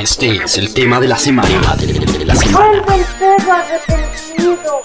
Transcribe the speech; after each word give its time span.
Este 0.00 0.42
es 0.42 0.56
el 0.56 0.72
tema 0.72 0.98
de 0.98 1.08
la 1.08 1.18
semana. 1.18 1.76
De 1.76 2.24
la 2.24 2.34
semana. 2.34 2.68
Vuelve 2.82 2.94
el 2.94 3.04
perro 3.18 3.52
arrepentido, 3.52 4.82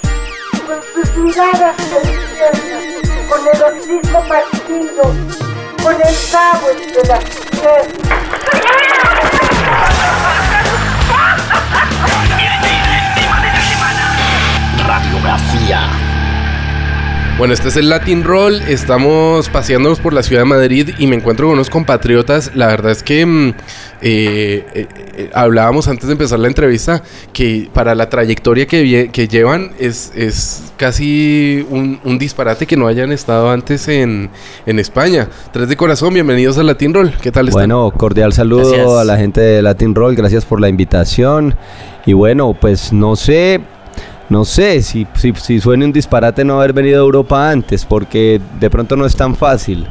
con 0.68 0.80
sus 0.94 1.16
miradas 1.16 1.78
deliciosas, 1.90 2.60
con 3.30 3.40
el 3.48 3.64
hocico 3.64 4.20
partido, 4.28 5.04
con 5.82 5.96
el 5.96 6.16
cabo 6.34 6.68
entre 6.70 7.08
las 7.08 7.24
piernas. 7.24 8.06
Radiografía. 14.86 16.05
Bueno, 17.38 17.54
este 17.54 17.68
es 17.68 17.76
el 17.76 17.90
Latin 17.90 18.24
Roll. 18.24 18.62
Estamos 18.62 19.50
paseándonos 19.50 20.00
por 20.00 20.14
la 20.14 20.24
ciudad 20.24 20.44
de 20.44 20.46
Madrid 20.46 20.92
y 20.98 21.06
me 21.08 21.18
encuentro 21.18 21.48
con 21.48 21.56
unos 21.56 21.70
compatriotas. 21.70 22.56
La 22.56 22.68
verdad 22.68 22.94
es 22.94 23.04
que 23.04 23.26
mm, 23.26 23.50
eh, 23.50 23.54
eh, 24.74 24.88
eh, 25.18 25.30
hablábamos 25.34 25.90
antes 25.90 26.08
de 26.08 26.14
empezar 26.14 26.40
la 26.40 26.48
entrevista 26.48 27.04
que 27.34 27.70
para 27.74 27.94
la 27.94 28.08
trayectoria 28.08 28.66
que, 28.68 29.10
que 29.12 29.28
llevan 29.28 29.72
es, 29.80 30.14
es 30.16 30.72
casi 30.78 31.68
un, 31.70 32.00
un 32.06 32.18
disparate 32.18 32.66
que 32.66 32.78
no 32.78 32.88
hayan 32.88 33.12
estado 33.12 33.52
antes 33.52 33.90
en, 33.90 34.30
en 34.66 34.80
España. 34.80 35.28
Tres 35.52 35.68
de 35.68 35.76
corazón, 35.76 36.14
bienvenidos 36.14 36.58
al 36.58 36.68
Latin 36.68 36.94
Roll. 36.94 37.14
¿Qué 37.22 37.34
tal 37.34 37.50
están? 37.50 37.68
Bueno, 37.68 37.92
cordial 37.92 38.32
saludo 38.32 38.70
Gracias. 38.70 38.90
a 38.90 39.04
la 39.04 39.18
gente 39.18 39.42
de 39.42 39.62
Latin 39.62 39.94
Roll, 39.94 40.16
gracias 40.16 40.46
por 40.46 40.62
la 40.62 40.70
invitación. 40.70 41.54
Y 42.06 42.14
bueno, 42.14 42.56
pues 42.60 42.94
no 42.94 43.18
sé, 43.18 43.60
no 44.30 44.46
sé 44.46 44.82
si, 44.82 45.06
si, 45.14 45.60
suene 45.60 45.86
un 45.86 45.92
disparate 45.92 46.44
no 46.44 46.58
haber 46.60 46.74
venido 46.74 46.98
a 46.98 47.06
Europa 47.06 47.50
antes, 47.50 47.86
porque 47.86 48.42
de 48.60 48.70
pronto 48.70 48.96
no 48.96 49.06
es 49.06 49.16
tan 49.16 49.36
fácil. 49.36 49.88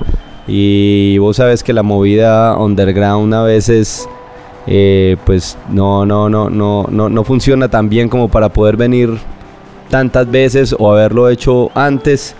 Y 0.46 1.16
vos 1.18 1.36
sabes 1.36 1.62
que 1.62 1.72
la 1.72 1.82
movida 1.82 2.56
underground 2.58 3.32
a 3.32 3.42
veces 3.42 4.08
eh, 4.66 5.16
pues 5.24 5.58
no, 5.68 6.06
no, 6.06 6.28
no, 6.28 6.48
no, 6.48 6.86
no, 6.90 7.08
no 7.08 7.24
funciona 7.24 7.68
tan 7.68 7.88
bien 7.88 8.08
como 8.08 8.28
para 8.28 8.48
poder 8.48 8.76
venir 8.76 9.18
tantas 9.90 10.30
veces 10.30 10.74
o 10.78 10.90
haberlo 10.90 11.28
hecho 11.28 11.70
antes. 11.74 12.34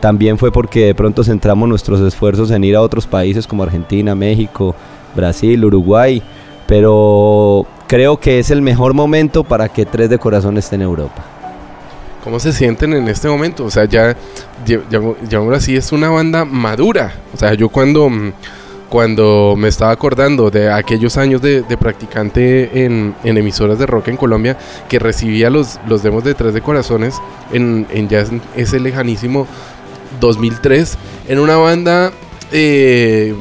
También 0.00 0.38
fue 0.38 0.50
porque 0.50 0.86
de 0.86 0.94
pronto 0.94 1.22
centramos 1.22 1.68
nuestros 1.68 2.00
esfuerzos 2.00 2.50
en 2.50 2.64
ir 2.64 2.76
a 2.76 2.82
otros 2.82 3.06
países 3.06 3.46
como 3.46 3.62
Argentina, 3.62 4.14
México, 4.14 4.74
Brasil, 5.14 5.64
Uruguay. 5.64 6.22
Pero 6.66 7.66
creo 7.90 8.20
que 8.20 8.38
es 8.38 8.52
el 8.52 8.62
mejor 8.62 8.94
momento 8.94 9.42
para 9.42 9.68
que 9.68 9.84
Tres 9.84 10.08
de 10.08 10.16
Corazón 10.16 10.56
esté 10.56 10.76
en 10.76 10.82
Europa. 10.82 11.24
¿Cómo 12.22 12.38
se 12.38 12.52
sienten 12.52 12.92
en 12.92 13.08
este 13.08 13.26
momento? 13.26 13.64
O 13.64 13.70
sea, 13.70 13.84
ya, 13.86 14.14
ya, 14.64 14.78
ya- 14.88 15.00
llamémoslo 15.28 15.56
así, 15.56 15.74
es 15.74 15.90
una 15.90 16.08
banda 16.08 16.44
madura. 16.44 17.12
O 17.34 17.36
sea, 17.36 17.52
yo 17.54 17.68
cuando, 17.68 18.08
mm, 18.08 18.32
cuando 18.88 19.56
me 19.58 19.66
estaba 19.66 19.90
acordando 19.90 20.50
de 20.52 20.70
aquellos 20.70 21.16
años 21.16 21.42
de, 21.42 21.64
practicante 21.80 22.84
en, 22.84 23.16
emisoras 23.24 23.76
de 23.80 23.86
rock 23.86 24.06
en 24.06 24.16
Colombia, 24.16 24.56
que 24.88 25.00
recibía 25.00 25.50
los, 25.50 25.80
los 25.88 26.04
demos 26.04 26.22
de 26.22 26.34
Tres 26.34 26.54
de 26.54 26.60
Corazones 26.60 27.16
en, 27.52 27.86
ya 28.08 28.20
es- 28.20 28.30
ese 28.54 28.78
lejanísimo 28.78 29.48
2003, 30.20 30.96
en 31.26 31.40
una 31.40 31.56
banda 31.56 32.12
eh, 32.52 33.34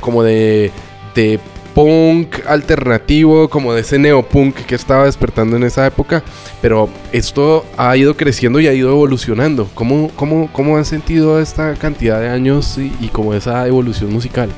como 0.00 0.22
de, 0.22 0.70
de 1.14 1.38
punk 1.74 2.46
alternativo, 2.46 3.48
como 3.48 3.72
de 3.74 3.82
ese 3.82 3.98
neopunk 3.98 4.54
que 4.54 4.74
estaba 4.74 5.04
despertando 5.04 5.56
en 5.56 5.64
esa 5.64 5.86
época, 5.86 6.22
pero 6.60 6.88
esto 7.12 7.64
ha 7.76 7.96
ido 7.96 8.16
creciendo 8.16 8.60
y 8.60 8.66
ha 8.66 8.72
ido 8.72 8.90
evolucionando. 8.90 9.68
¿Cómo, 9.74 10.10
cómo, 10.16 10.50
cómo 10.52 10.76
han 10.76 10.84
sentido 10.84 11.40
esta 11.40 11.74
cantidad 11.74 12.20
de 12.20 12.28
años 12.28 12.78
y, 12.78 12.92
y 13.00 13.08
como 13.08 13.34
esa 13.34 13.66
evolución 13.66 14.12
musical? 14.12 14.50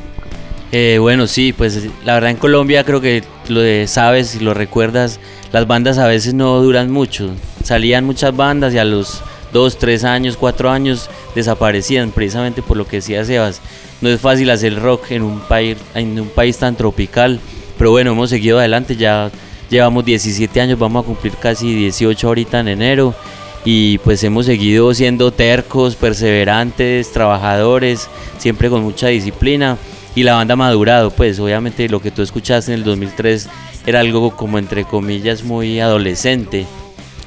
Eh, 0.74 0.96
bueno, 0.98 1.26
sí, 1.26 1.52
pues 1.52 1.86
la 2.02 2.14
verdad 2.14 2.30
en 2.30 2.38
Colombia 2.38 2.82
creo 2.82 3.02
que 3.02 3.22
lo 3.48 3.60
sabes 3.86 4.34
y 4.34 4.40
lo 4.40 4.54
recuerdas, 4.54 5.20
las 5.52 5.66
bandas 5.66 5.98
a 5.98 6.06
veces 6.06 6.32
no 6.32 6.60
duran 6.62 6.90
mucho. 6.90 7.30
Salían 7.62 8.06
muchas 8.06 8.34
bandas 8.34 8.72
y 8.72 8.78
a 8.78 8.84
los 8.84 9.22
dos, 9.52 9.76
tres 9.78 10.02
años, 10.02 10.38
cuatro 10.38 10.70
años 10.70 11.10
desaparecían, 11.34 12.10
precisamente 12.10 12.62
por 12.62 12.78
lo 12.78 12.86
que 12.86 12.96
decía 12.96 13.22
Sebas. 13.22 13.60
No 14.02 14.08
es 14.08 14.20
fácil 14.20 14.50
hacer 14.50 14.78
rock 14.80 15.12
en 15.12 15.22
un 15.22 15.40
país, 15.40 15.78
en 15.94 16.20
un 16.20 16.28
país 16.28 16.58
tan 16.58 16.76
tropical, 16.76 17.38
pero 17.78 17.92
bueno, 17.92 18.10
hemos 18.10 18.30
seguido 18.30 18.58
adelante, 18.58 18.96
ya 18.96 19.30
llevamos 19.70 20.04
17 20.04 20.60
años, 20.60 20.78
vamos 20.78 21.04
a 21.04 21.06
cumplir 21.06 21.34
casi 21.36 21.72
18 21.72 22.26
ahorita 22.26 22.60
en 22.60 22.68
enero 22.68 23.14
y 23.64 23.98
pues 23.98 24.24
hemos 24.24 24.46
seguido 24.46 24.92
siendo 24.92 25.32
tercos, 25.32 25.94
perseverantes, 25.94 27.12
trabajadores, 27.12 28.08
siempre 28.38 28.68
con 28.68 28.82
mucha 28.82 29.06
disciplina 29.06 29.78
y 30.16 30.24
la 30.24 30.34
banda 30.34 30.54
ha 30.54 30.56
madurado, 30.56 31.10
pues 31.10 31.38
obviamente 31.38 31.88
lo 31.88 32.02
que 32.02 32.10
tú 32.10 32.22
escuchaste 32.22 32.72
en 32.72 32.78
el 32.80 32.84
2003 32.84 33.48
era 33.86 34.00
algo 34.00 34.36
como 34.36 34.58
entre 34.58 34.84
comillas 34.84 35.44
muy 35.44 35.78
adolescente, 35.78 36.66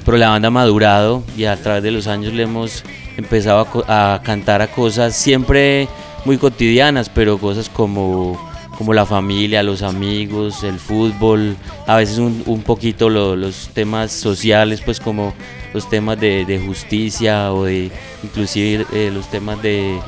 pero 0.03 0.17
la 0.17 0.29
banda 0.29 0.49
ha 0.49 0.51
madurado 0.51 1.23
y 1.37 1.45
a 1.45 1.55
través 1.55 1.83
de 1.83 1.91
los 1.91 2.07
años 2.07 2.33
le 2.33 2.43
hemos 2.43 2.83
empezado 3.15 3.65
a, 3.87 4.13
a 4.15 4.21
cantar 4.21 4.61
a 4.61 4.67
cosas 4.67 5.15
siempre 5.15 5.87
muy 6.25 6.37
cotidianas, 6.37 7.09
pero 7.09 7.37
cosas 7.37 7.69
como, 7.69 8.39
como 8.77 8.93
la 8.93 9.05
familia, 9.05 9.63
los 9.63 9.81
amigos, 9.81 10.63
el 10.63 10.79
fútbol, 10.79 11.55
a 11.87 11.95
veces 11.97 12.17
un, 12.17 12.43
un 12.45 12.61
poquito 12.63 13.09
lo- 13.09 13.35
los 13.35 13.69
temas 13.73 14.11
sociales, 14.11 14.81
pues 14.83 14.99
como 14.99 15.33
los 15.73 15.87
temas 15.89 16.19
de, 16.19 16.45
de 16.45 16.59
justicia 16.59 17.53
o 17.53 17.65
de 17.65 17.91
inclusive 18.23 18.85
eh, 18.93 19.11
los 19.13 19.29
temas 19.29 19.61
de, 19.61 19.99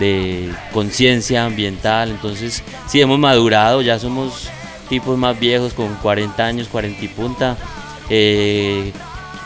de 0.00 0.50
conciencia 0.72 1.44
ambiental. 1.44 2.10
Entonces, 2.10 2.62
sí 2.86 3.00
hemos 3.00 3.18
madurado, 3.18 3.82
ya 3.82 3.98
somos 3.98 4.48
tipos 4.88 5.18
más 5.18 5.38
viejos 5.38 5.74
con 5.74 5.94
40 5.96 6.46
años, 6.46 6.68
40 6.68 7.04
y 7.04 7.08
punta. 7.08 7.56
eh, 8.08 8.92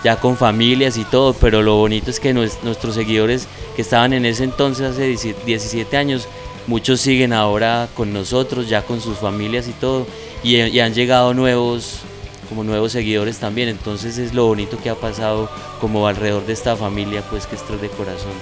ya 0.04 0.16
con 0.16 0.36
familias 0.36 0.96
y 0.96 1.04
todo, 1.04 1.32
pero 1.34 1.62
lo 1.62 1.76
bonito 1.76 2.10
es 2.10 2.18
que 2.20 2.34
nues- 2.34 2.58
nuestros 2.62 2.94
seguidores 2.94 3.46
que 3.76 3.82
estaban 3.82 4.12
en 4.12 4.24
ese 4.26 4.44
entonces, 4.44 4.90
hace 4.92 5.06
17 5.06 5.40
17 5.46 5.96
años, 5.96 6.26
muchos 6.66 7.00
siguen 7.00 7.32
ahora 7.32 7.88
con 7.94 8.12
nosotros, 8.12 8.68
ya 8.68 8.82
con 8.82 9.00
sus 9.00 9.18
familias 9.18 9.68
y 9.68 9.72
todo, 9.72 10.06
y, 10.44 10.58
han 10.80 10.94
llegado 10.94 11.34
nuevos, 11.34 12.00
como 12.48 12.64
nuevos 12.64 12.92
seguidores 12.92 13.38
también, 13.38 13.68
entonces 13.68 14.18
es 14.18 14.34
lo 14.34 14.46
bonito 14.46 14.76
que 14.82 14.90
ha 14.90 14.94
pasado 14.94 15.48
como 15.80 16.06
alrededor 16.06 16.44
de 16.46 16.52
esta 16.52 16.76
familia, 16.76 17.22
pues 17.30 17.46
que 17.46 17.54
es 17.56 17.62
de 17.80 17.88
Corazón. 17.88 18.32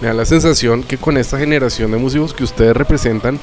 Me 0.00 0.08
da 0.08 0.14
la 0.14 0.26
sensación 0.26 0.82
que 0.82 0.98
con 0.98 1.16
esta 1.16 1.38
generación 1.38 1.92
de 1.92 1.96
músicos 1.98 2.34
que 2.34 2.44
ustedes 2.44 2.76
representan, 2.76 3.38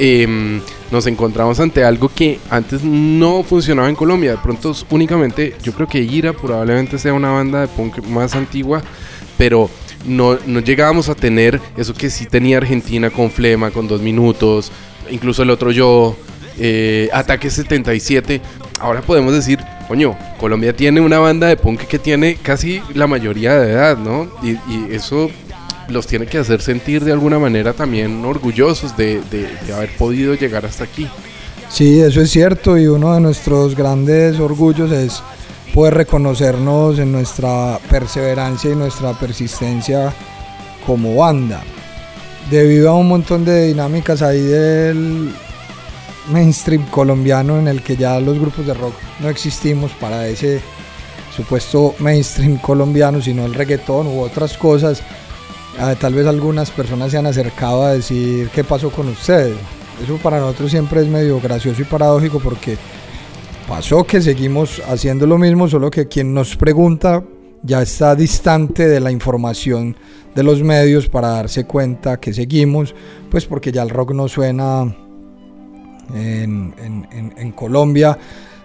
em, 0.00 0.62
nos 0.90 1.06
encontramos 1.06 1.60
ante 1.60 1.84
algo 1.84 2.08
que 2.08 2.40
antes 2.48 2.82
no 2.82 3.42
funcionaba 3.42 3.88
en 3.88 3.94
Colombia. 3.94 4.32
De 4.32 4.38
pronto, 4.38 4.74
únicamente, 4.88 5.54
yo 5.62 5.72
creo 5.72 5.86
que 5.86 6.00
Ira 6.00 6.32
probablemente 6.32 6.98
sea 6.98 7.12
una 7.12 7.30
banda 7.30 7.60
de 7.60 7.68
punk 7.68 7.98
más 8.06 8.34
antigua, 8.34 8.82
pero 9.36 9.68
no, 10.06 10.38
no 10.46 10.60
llegábamos 10.60 11.10
a 11.10 11.14
tener 11.14 11.60
eso 11.76 11.92
que 11.92 12.08
sí 12.08 12.24
tenía 12.24 12.56
Argentina 12.56 13.10
con 13.10 13.30
Flema, 13.30 13.70
con 13.70 13.86
dos 13.86 14.00
minutos, 14.00 14.72
incluso 15.10 15.42
el 15.42 15.50
otro 15.50 15.70
yo, 15.70 16.16
eh, 16.58 17.10
Ataque 17.12 17.50
77. 17.50 18.40
Ahora 18.80 19.02
podemos 19.02 19.34
decir, 19.34 19.58
coño, 19.86 20.16
Colombia 20.38 20.74
tiene 20.74 21.02
una 21.02 21.18
banda 21.18 21.46
de 21.46 21.58
punk 21.58 21.82
que 21.82 21.98
tiene 21.98 22.36
casi 22.36 22.80
la 22.94 23.06
mayoría 23.06 23.60
de 23.60 23.72
edad, 23.72 23.98
¿no? 23.98 24.30
Y 24.42 24.56
eso 24.94 25.30
los 25.90 26.06
tiene 26.06 26.26
que 26.26 26.38
hacer 26.38 26.62
sentir 26.62 27.04
de 27.04 27.12
alguna 27.12 27.38
manera 27.38 27.72
también 27.72 28.24
orgullosos 28.24 28.96
de, 28.96 29.20
de- 29.30 29.48
de 29.66 29.72
haber 29.74 29.96
podido 29.96 30.34
llegar 30.34 30.64
hasta 30.66 30.84
aquí. 30.84 31.08
Sí, 31.68 32.00
eso 32.00 32.20
es 32.20 32.30
cierto 32.30 32.76
y 32.78 32.86
uno 32.86 33.14
de 33.14 33.20
nuestros 33.20 33.76
grandes 33.76 34.40
orgullos 34.40 34.90
es 34.90 35.22
poder 35.72 35.94
reconocernos 35.94 36.98
en 36.98 37.12
nuestra 37.12 37.78
perseverancia 37.88 38.70
y 38.72 38.74
nuestra 38.74 39.12
persistencia 39.12 40.12
como 40.86 41.14
banda. 41.16 41.62
Debido 42.50 42.90
a 42.90 42.96
un 42.96 43.06
montón 43.08 43.44
de 43.44 43.68
dinámicas 43.68 44.22
ahí 44.22 44.40
del 44.40 45.32
mainstream 46.32 46.86
colombiano 46.90 47.58
en 47.58 47.68
el 47.68 47.82
que 47.82 47.96
ya 47.96 48.18
los 48.20 48.38
grupos 48.38 48.66
de 48.66 48.74
rock 48.74 48.94
no 49.20 49.28
existimos 49.28 49.92
para 49.92 50.26
ese 50.26 50.60
supuesto 51.36 51.94
mainstream 52.00 52.58
colombiano, 52.58 53.22
sino 53.22 53.44
el 53.46 53.54
reggaetón 53.54 54.08
u 54.08 54.20
otras 54.20 54.56
cosas, 54.58 55.02
ah, 55.80 55.94
tal 55.98 56.14
vez 56.14 56.26
algunas 56.26 56.70
personas 56.70 57.10
se 57.10 57.18
han 57.18 57.26
acercado 57.26 57.82
a 57.82 57.94
decir 57.94 58.48
qué 58.54 58.62
pasó 58.64 58.90
con 58.90 59.08
ustedes. 59.08 59.56
Eso 60.02 60.16
para 60.18 60.38
nosotros 60.38 60.70
siempre 60.70 61.00
es 61.00 61.08
medio 61.08 61.40
gracioso 61.40 61.82
y 61.82 61.84
paradójico 61.84 62.38
porque 62.38 62.76
pasó 63.68 64.04
que 64.04 64.20
seguimos 64.20 64.80
haciendo 64.88 65.26
lo 65.26 65.38
mismo, 65.38 65.68
solo 65.68 65.90
que 65.90 66.08
quien 66.08 66.32
nos 66.32 66.56
pregunta 66.56 67.22
ya 67.62 67.82
está 67.82 68.14
distante 68.14 68.88
de 68.88 69.00
la 69.00 69.10
información 69.10 69.96
de 70.34 70.42
los 70.42 70.62
medios 70.62 71.08
para 71.08 71.28
darse 71.28 71.64
cuenta 71.64 72.18
que 72.18 72.32
seguimos, 72.32 72.94
pues 73.30 73.46
porque 73.46 73.72
ya 73.72 73.82
el 73.82 73.90
rock 73.90 74.12
no 74.12 74.28
suena 74.28 74.94
en, 76.14 77.52
Colombia 77.54 78.18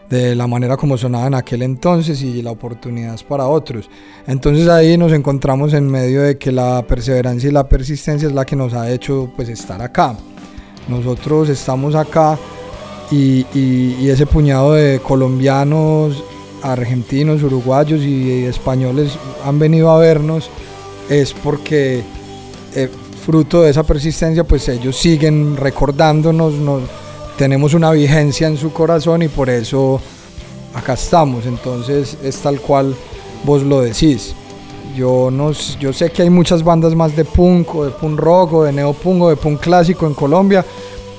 de 0.10 0.36
la 0.36 0.46
manera 0.48 0.78
como 0.78 0.98
sonaba 0.98 1.28
en 1.28 1.34
aquel 1.34 1.62
entonces 1.63 2.22
y 2.22 2.42
la 2.42 2.52
oportunidad 2.52 3.16
es 3.16 3.24
para 3.24 3.48
otros. 3.48 3.90
Entonces 4.28 4.68
ahí 4.68 4.98
nos 4.98 5.12
encontramos 5.13 5.74
en 5.74 5.88
medio 5.90 6.22
de 6.22 6.38
que 6.38 6.52
la 6.52 6.84
perseverancia 6.88 7.50
y 7.50 7.54
la 7.54 7.68
persistencia 7.68 8.28
es 8.28 8.34
la 8.34 8.46
que 8.46 8.56
nos 8.56 8.74
ha 8.74 8.90
hecho 8.92 9.31
pues 9.36 9.50
estar 9.50 9.81
acá. 9.81 10.16
Nosotros 10.88 11.50
estamos 11.50 11.96
acá 11.96 12.38
y, 13.12 13.46
y- 13.54 14.10
ese 14.10 14.25
puñado 14.28 14.74
de 14.74 15.00
colombianos, 15.00 16.24
argentinos, 16.62 17.42
uruguayos 17.44 18.01
y 18.01 18.44
españoles 18.46 19.18
han 19.46 19.60
venido 19.60 19.90
a 19.92 19.98
vernos 20.00 20.50
es 21.10 21.34
porque 21.34 22.01
eh, 22.75 22.90
fruto 23.25 23.62
de 23.63 23.69
esa 23.72 23.84
persistencia 23.84 24.44
pues 24.44 24.68
ellos 24.69 24.96
siguen 24.96 25.56
recordándonos, 25.58 26.54
nos, 26.54 26.84
tenemos 27.38 27.74
una 27.74 27.92
vigencia 27.92 28.48
en 28.48 28.58
su 28.58 28.72
corazón 28.72 29.22
y 29.22 29.28
por 29.28 29.50
eso 29.50 30.00
acá 30.74 30.94
estamos, 30.94 31.46
entonces 31.46 32.18
es 32.24 32.38
tal 32.38 32.60
cual 32.60 32.96
vos 33.44 33.64
lo 33.64 33.82
decís. 33.82 34.34
Yo, 34.96 35.30
no, 35.30 35.52
yo 35.80 35.92
sé 35.92 36.10
que 36.12 36.22
hay 36.22 36.30
muchas 36.30 36.64
bandas 36.64 36.96
más 36.96 37.16
de 37.16 37.26
punk 37.26 37.76
o 37.76 37.86
de 37.86 37.92
punk 37.92 38.18
rock 38.18 38.54
o 38.54 38.64
de 38.64 38.72
neopunk 38.72 39.24
o 39.24 39.30
de 39.30 39.36
punk 39.36 39.60
clásico 39.60 40.08
en 40.08 40.14
Colombia, 40.14 40.66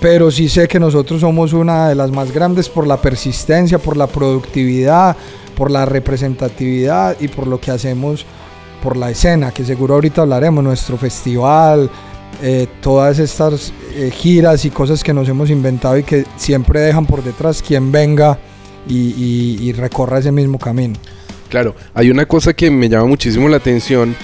pero 0.01 0.31
sí 0.31 0.49
sé 0.49 0.67
que 0.67 0.81
nosotros 0.81 1.21
somos 1.21 1.53
una 1.53 1.89
de 1.89 1.95
las 1.95 2.11
más 2.11 2.33
grandes 2.33 2.69
por 2.71 2.87
la 2.87 2.97
persistencia, 2.97 3.79
por 3.79 3.97
la 3.97 4.07
productividad, 4.07 5.17
por 5.55 5.71
la 5.71 5.85
representatividad 5.85 7.17
y 7.21 7.29
por 7.29 7.47
lo 7.47 7.61
que 7.61 7.71
hacemos 7.71 8.25
por 8.83 8.97
la 8.97 9.11
escena, 9.11 9.53
que 9.53 9.65
seguro 9.65 9.95
ahorita 9.95 10.23
hablaremos, 10.23 10.63
nuestro 10.63 10.97
festival, 10.97 11.91
eh, 12.43 12.67
todas 12.81 13.19
estas 13.19 13.73
eh, 13.94 14.11
giras 14.11 14.64
y 14.64 14.70
cosas 14.70 15.02
que 15.02 15.14
nos 15.14 15.28
hemos 15.28 15.50
inventado 15.50 15.96
y 15.99 16.02
que 16.02 16.25
siempre 16.37 16.81
dejan 16.81 17.06
por 17.06 17.23
detrás 17.23 17.62
quien 17.62 17.90
venga 17.93 18.38
y, 18.88 18.96
y- 19.17 19.58
y 19.62 19.73
recorra 19.73 20.19
ese 20.19 20.32
mismo 20.32 20.58
camino. 20.58 20.94
Claro, 21.49 21.75
hay 21.94 22.11
una 22.11 22.26
cosa 22.26 22.52
que 22.55 22.70
me 22.70 22.88
llama 22.88 23.06
muchísimo 23.06 23.49
la 23.49 23.56
atención 23.58 24.14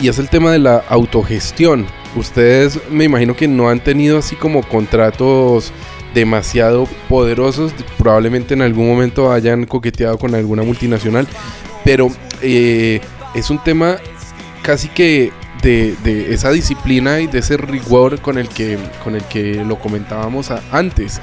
y 0.00 0.08
es 0.08 0.18
el 0.18 0.28
tema 0.28 0.50
de 0.52 0.58
la 0.58 0.78
autogestión. 0.88 1.86
Ustedes 2.16 2.78
me 2.90 3.04
imagino 3.04 3.34
que 3.36 3.48
no 3.48 3.68
han 3.68 3.82
tenido 3.82 4.18
así 4.18 4.36
como 4.36 4.62
contratos 4.68 5.72
demasiado 6.14 6.86
poderosos, 7.08 7.72
probablemente 7.98 8.54
en 8.54 8.62
algún 8.62 8.86
momento 8.88 9.32
hayan 9.32 9.64
coqueteado 9.66 10.16
con 10.18 10.34
alguna 10.34 10.62
multinacional, 10.62 11.26
pero 11.84 12.08
eh, 12.40 13.00
es 13.34 13.50
un 13.50 13.58
tema 13.62 13.96
casi 14.62 14.88
que 14.88 15.32
de, 15.64 16.32
esa 16.34 16.50
disciplina 16.50 17.20
y 17.20 17.26
de 17.26 17.38
ese 17.40 17.56
rigor 17.56 18.20
con 18.20 18.38
el 18.38 18.48
que, 18.48 18.78
con 19.02 19.14
el 19.16 19.24
que 19.24 19.64
lo 19.64 19.78
comentábamos 19.78 20.50
antes. 20.70 21.20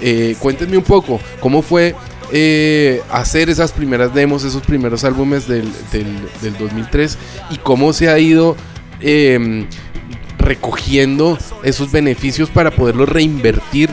Eh, 0.00 0.36
cuéntenme 0.38 0.76
un 0.76 0.84
poco, 0.84 1.18
¿cómo 1.40 1.62
fue 1.62 1.94
eh, 2.30 3.00
hacer 3.10 3.48
esas 3.50 3.72
primeras 3.72 4.14
demos, 4.14 4.44
esos 4.44 4.62
primeros 4.62 5.02
álbumes 5.04 5.48
del, 5.48 5.68
del, 5.90 6.06
del 6.42 6.56
2003 6.58 7.18
y 7.50 7.56
cómo 7.56 7.92
se 7.92 8.08
ha 8.08 8.18
ido 8.18 8.56
eh, 9.00 9.66
recogiendo 10.38 11.38
esos 11.64 11.90
beneficios 11.90 12.50
para 12.50 12.70
poderlos 12.70 13.08
reinvertir 13.08 13.90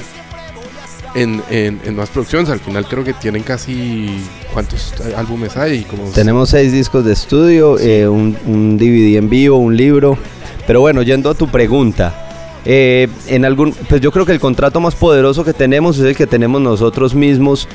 en- 1.16 1.42
en 1.50 1.96
más 1.96 2.10
producciones? 2.10 2.50
Al 2.50 2.60
final 2.60 2.86
creo 2.88 3.04
que 3.04 3.14
tienen 3.14 3.42
casi... 3.44 4.20
¿Cuántos 4.56 4.94
álbumes 5.18 5.58
hay? 5.58 5.82
Como 5.84 6.04
Tenemos 6.12 6.50
seis 6.50 6.72
discos 6.72 7.04
de 7.04 7.12
estudio, 7.12 7.78
eh, 7.78 8.08
un, 8.08 8.38
un 8.48 8.78
DVD 8.78 9.18
en 9.18 9.30
vivo, 9.30 9.58
un 9.58 9.76
libro. 9.76 10.18
Pero 10.66 10.80
bueno, 10.80 11.02
yendo 11.02 11.30
a 11.30 11.34
tu 11.34 11.48
pregunta. 11.50 12.62
eh, 12.64 13.10
en 13.28 13.44
algún, 13.44 13.74
pues 13.90 14.00
yo 14.00 14.12
creo 14.14 14.26
que 14.26 14.32
el 14.32 14.40
contrato 14.40 14.80
más 14.80 14.96
poderoso 14.96 15.44
que 15.44 15.52
tenemos 15.54 15.98
es 16.00 16.06
el 16.06 16.16
que 16.16 16.26
tenemos 16.26 16.62
nosotros 16.62 17.14
mismos, 17.14 17.68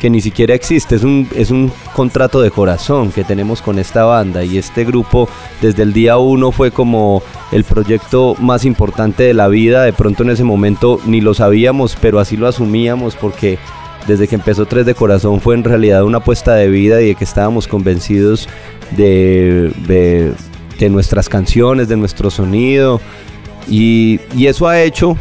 que 0.00 0.08
ni 0.10 0.20
siquiera 0.20 0.54
existe. 0.54 0.94
Es 0.94 1.02
un, 1.02 1.28
es 1.34 1.50
un 1.50 1.72
contrato 1.92 2.40
de 2.40 2.52
corazón 2.52 3.10
que 3.10 3.24
tenemos 3.24 3.60
con 3.60 3.80
esta 3.80 4.04
banda. 4.04 4.44
Y 4.44 4.58
este 4.58 4.84
grupo 4.84 5.28
desde 5.60 5.82
el 5.82 5.92
día 5.92 6.18
uno 6.18 6.52
fue 6.52 6.70
como 6.70 7.20
el 7.50 7.64
proyecto 7.64 8.36
más 8.38 8.64
importante 8.64 9.24
de 9.24 9.34
la 9.34 9.48
vida. 9.48 9.82
De 9.82 9.92
pronto 9.92 10.22
en 10.22 10.30
ese 10.30 10.44
momento 10.44 11.00
ni 11.04 11.20
lo 11.20 11.34
sabíamos, 11.34 11.96
pero 12.00 12.20
así 12.20 12.36
lo 12.36 12.46
asumíamos 12.46 13.16
porque 13.16 13.58
desde 14.08 14.26
que 14.26 14.34
empezó 14.34 14.66
Tres 14.66 14.86
de 14.86 14.94
Corazón 14.94 15.40
fue 15.40 15.54
en 15.54 15.62
realidad 15.62 16.02
una 16.02 16.18
apuesta 16.18 16.54
de 16.54 16.68
vida 16.68 17.00
y 17.02 17.08
de 17.08 17.14
que 17.14 17.24
estábamos 17.24 17.68
convencidos 17.68 18.48
de, 18.96 19.70
de- 19.86 20.32
nuestras 20.88 21.28
canciones, 21.28 21.88
de 21.88 21.96
nuestro 21.96 22.30
sonido. 22.30 23.00
Y, 23.68 24.20
eso 24.38 24.66
ha 24.66 24.80
hecho 24.80 25.16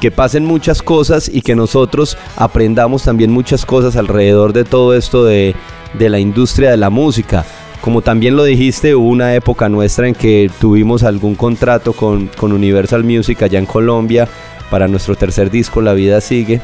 que 0.00 0.10
pasen 0.10 0.44
muchas 0.44 0.82
cosas 0.82 1.30
y 1.32 1.40
que 1.42 1.54
nosotros 1.54 2.18
aprendamos 2.36 3.04
también 3.04 3.30
muchas 3.30 3.64
cosas 3.64 3.94
alrededor 3.96 4.52
de 4.52 4.64
todo 4.64 4.94
esto 4.94 5.24
de, 5.24 5.54
de 5.98 6.08
la 6.10 6.18
industria 6.18 6.70
de 6.70 6.76
la 6.78 6.90
música. 6.90 7.44
Como 7.80 8.02
también 8.02 8.34
lo 8.36 8.42
dijiste, 8.42 8.94
hubo 8.96 9.08
una 9.08 9.34
época 9.34 9.68
nuestra 9.68 10.08
en 10.08 10.14
que 10.14 10.50
tuvimos 10.60 11.04
algún 11.04 11.36
contrato 11.36 11.92
con, 11.92 12.26
con 12.36 12.52
Universal 12.52 13.04
Music 13.04 13.40
allá 13.42 13.58
en 13.58 13.66
Colombia 13.66 14.26
para 14.70 14.88
nuestro 14.88 15.14
tercer 15.14 15.50
disco, 15.50 15.80
La 15.80 15.92
Vida 15.92 16.20
Sigue. 16.20 16.60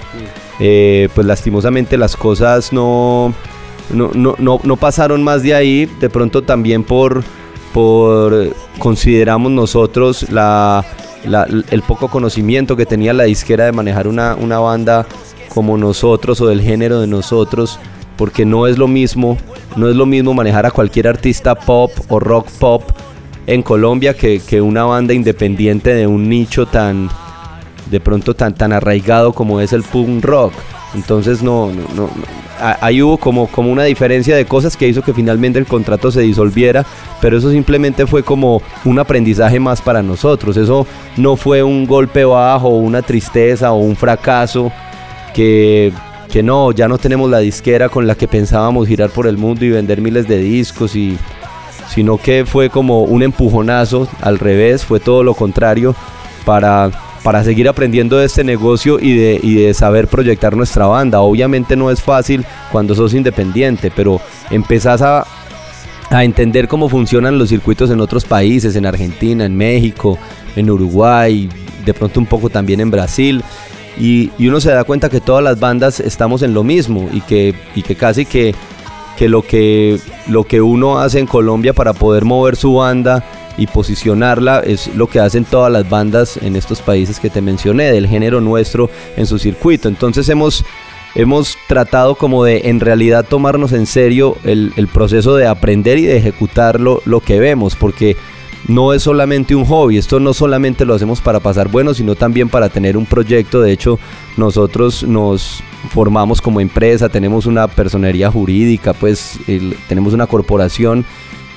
Eh, 0.60 1.08
pues 1.14 1.26
lastimosamente 1.26 1.96
las 1.96 2.16
cosas 2.16 2.72
no, 2.72 3.34
no, 3.90 4.10
no, 4.14 4.34
no, 4.38 4.60
no 4.62 4.76
pasaron 4.76 5.22
más 5.22 5.42
de 5.42 5.54
ahí, 5.54 5.86
de 6.00 6.10
pronto 6.10 6.42
también 6.42 6.84
por, 6.84 7.22
por 7.72 8.54
consideramos 8.78 9.50
nosotros 9.50 10.30
la, 10.30 10.84
el 11.24 11.82
poco 11.82 12.08
conocimiento 12.08 12.76
que 12.76 12.86
tenía 12.86 13.12
la 13.12 13.24
disquera 13.24 13.64
de 13.64 13.72
manejar 13.72 14.08
una, 14.08 14.34
una 14.34 14.58
banda 14.58 15.06
como 15.48 15.76
nosotros 15.76 16.40
o 16.40 16.46
del 16.46 16.62
género 16.62 17.00
de 17.00 17.06
nosotros, 17.06 17.78
porque 18.16 18.44
no 18.44 18.66
es 18.66 18.78
lo 18.78 18.88
mismo, 18.88 19.36
no 19.76 19.88
es 19.88 19.96
lo 19.96 20.06
mismo 20.06 20.34
manejar 20.34 20.66
a 20.66 20.70
cualquier 20.70 21.08
artista 21.08 21.54
pop 21.54 21.90
o 22.08 22.18
rock 22.18 22.48
pop 22.58 22.82
en 23.46 23.62
Colombia 23.62 24.14
que, 24.14 24.40
que 24.40 24.60
una 24.60 24.84
banda 24.84 25.14
independiente 25.14 25.94
de 25.94 26.06
un 26.06 26.28
nicho 26.28 26.66
tan, 26.66 27.10
de 27.92 28.00
pronto 28.00 28.34
tan, 28.34 28.54
tan 28.54 28.72
arraigado 28.72 29.32
como 29.32 29.60
es 29.60 29.72
el 29.72 29.82
punk 29.82 30.24
rock. 30.24 30.54
Entonces 30.94 31.42
no, 31.42 31.70
no, 31.70 31.82
no, 31.94 32.10
ahí 32.80 33.02
hubo 33.02 33.18
como, 33.18 33.46
como 33.46 33.70
una 33.70 33.84
diferencia 33.84 34.34
de 34.34 34.46
cosas 34.46 34.76
que 34.76 34.88
hizo 34.88 35.02
que 35.02 35.12
finalmente 35.12 35.58
el 35.58 35.66
contrato 35.66 36.10
se 36.10 36.22
disolviera, 36.22 36.84
pero 37.20 37.36
eso 37.38 37.50
simplemente 37.50 38.06
fue 38.06 38.22
como 38.22 38.62
un 38.84 38.98
aprendizaje 38.98 39.60
más 39.60 39.80
para 39.82 40.02
nosotros. 40.02 40.56
Eso 40.56 40.86
no 41.16 41.36
fue 41.36 41.62
un 41.62 41.86
golpe 41.86 42.24
bajo, 42.24 42.68
una 42.68 43.02
tristeza 43.02 43.72
o 43.72 43.78
un 43.78 43.94
fracaso 43.94 44.72
que, 45.34 45.92
que 46.30 46.42
no, 46.42 46.72
ya 46.72 46.88
no 46.88 46.96
tenemos 46.96 47.30
la 47.30 47.38
disquera 47.38 47.90
con 47.90 48.06
la 48.06 48.14
que 48.14 48.26
pensábamos 48.26 48.88
girar 48.88 49.10
por 49.10 49.26
el 49.26 49.36
mundo 49.36 49.64
y 49.66 49.70
vender 49.70 50.00
miles 50.00 50.26
de 50.26 50.38
discos 50.38 50.96
y 50.96 51.18
sino 51.88 52.16
que 52.16 52.46
fue 52.46 52.70
como 52.70 53.02
un 53.02 53.22
empujonazo 53.22 54.08
al 54.22 54.38
revés, 54.38 54.82
fue 54.82 54.98
todo 54.98 55.22
lo 55.22 55.34
contrario 55.34 55.94
para, 56.46 56.90
para 57.22 57.44
seguir 57.44 57.68
aprendiendo 57.68 58.16
de 58.16 58.26
este 58.26 58.44
negocio 58.44 58.98
y 59.00 59.16
de, 59.16 59.40
y 59.42 59.54
de 59.54 59.74
saber 59.74 60.08
proyectar 60.08 60.56
nuestra 60.56 60.86
banda. 60.86 61.20
Obviamente 61.20 61.76
no 61.76 61.90
es 61.90 62.02
fácil 62.02 62.44
cuando 62.70 62.94
sos 62.94 63.14
independiente, 63.14 63.92
pero 63.94 64.20
empezás 64.50 65.02
a, 65.02 65.26
a 66.10 66.24
entender 66.24 66.68
cómo 66.68 66.88
funcionan 66.88 67.38
los 67.38 67.48
circuitos 67.48 67.90
en 67.90 68.00
otros 68.00 68.24
países, 68.24 68.74
en 68.76 68.86
Argentina, 68.86 69.44
en 69.44 69.56
México, 69.56 70.18
en 70.56 70.70
Uruguay, 70.70 71.48
de 71.84 71.94
pronto 71.94 72.20
un 72.20 72.26
poco 72.26 72.50
también 72.50 72.80
en 72.80 72.90
Brasil. 72.90 73.42
Y, 73.98 74.30
y 74.38 74.48
uno 74.48 74.60
se 74.60 74.70
da 74.70 74.84
cuenta 74.84 75.08
que 75.08 75.20
todas 75.20 75.44
las 75.44 75.60
bandas 75.60 76.00
estamos 76.00 76.42
en 76.42 76.54
lo 76.54 76.64
mismo 76.64 77.08
y 77.12 77.20
que, 77.20 77.54
y 77.74 77.82
que 77.82 77.94
casi 77.94 78.24
que, 78.24 78.54
que, 79.16 79.28
lo 79.28 79.42
que 79.42 80.00
lo 80.28 80.44
que 80.44 80.60
uno 80.60 80.98
hace 80.98 81.18
en 81.18 81.26
Colombia 81.26 81.74
para 81.74 81.92
poder 81.92 82.24
mover 82.24 82.56
su 82.56 82.74
banda 82.74 83.22
y 83.56 83.66
posicionarla 83.66 84.60
es 84.60 84.94
lo 84.94 85.06
que 85.06 85.20
hacen 85.20 85.44
todas 85.44 85.72
las 85.72 85.88
bandas 85.88 86.36
en 86.36 86.56
estos 86.56 86.80
países 86.80 87.20
que 87.20 87.30
te 87.30 87.40
mencioné, 87.40 87.92
del 87.92 88.08
género 88.08 88.40
nuestro 88.40 88.90
en 89.16 89.26
su 89.26 89.38
circuito. 89.38 89.88
Entonces 89.88 90.28
hemos 90.28 90.64
hemos 91.14 91.58
tratado 91.68 92.14
como 92.14 92.44
de 92.44 92.62
en 92.64 92.80
realidad 92.80 93.26
tomarnos 93.28 93.72
en 93.72 93.86
serio 93.86 94.36
el, 94.44 94.72
el 94.76 94.88
proceso 94.88 95.36
de 95.36 95.46
aprender 95.46 95.98
y 95.98 96.06
de 96.06 96.16
ejecutar 96.16 96.80
lo, 96.80 97.00
que 97.20 97.38
vemos, 97.38 97.76
porque 97.76 98.16
no 98.68 98.92
es 98.92 99.02
solamente 99.02 99.54
un 99.54 99.64
hobby, 99.64 99.98
esto 99.98 100.20
no 100.20 100.32
solamente 100.32 100.84
lo 100.84 100.94
hacemos 100.94 101.20
para 101.20 101.40
pasar 101.40 101.68
bueno, 101.68 101.94
sino 101.94 102.14
también 102.14 102.48
para 102.48 102.68
tener 102.68 102.96
un 102.96 103.06
proyecto. 103.06 103.60
De 103.60 103.72
hecho, 103.72 103.98
nosotros 104.36 105.02
nos 105.02 105.62
formamos 105.90 106.40
como 106.40 106.60
empresa, 106.60 107.08
tenemos 107.08 107.46
una 107.46 107.68
personería 107.68 108.30
jurídica, 108.30 108.92
pues 108.92 109.38
tenemos 109.88 110.14
una 110.14 110.26
corporación 110.26 111.04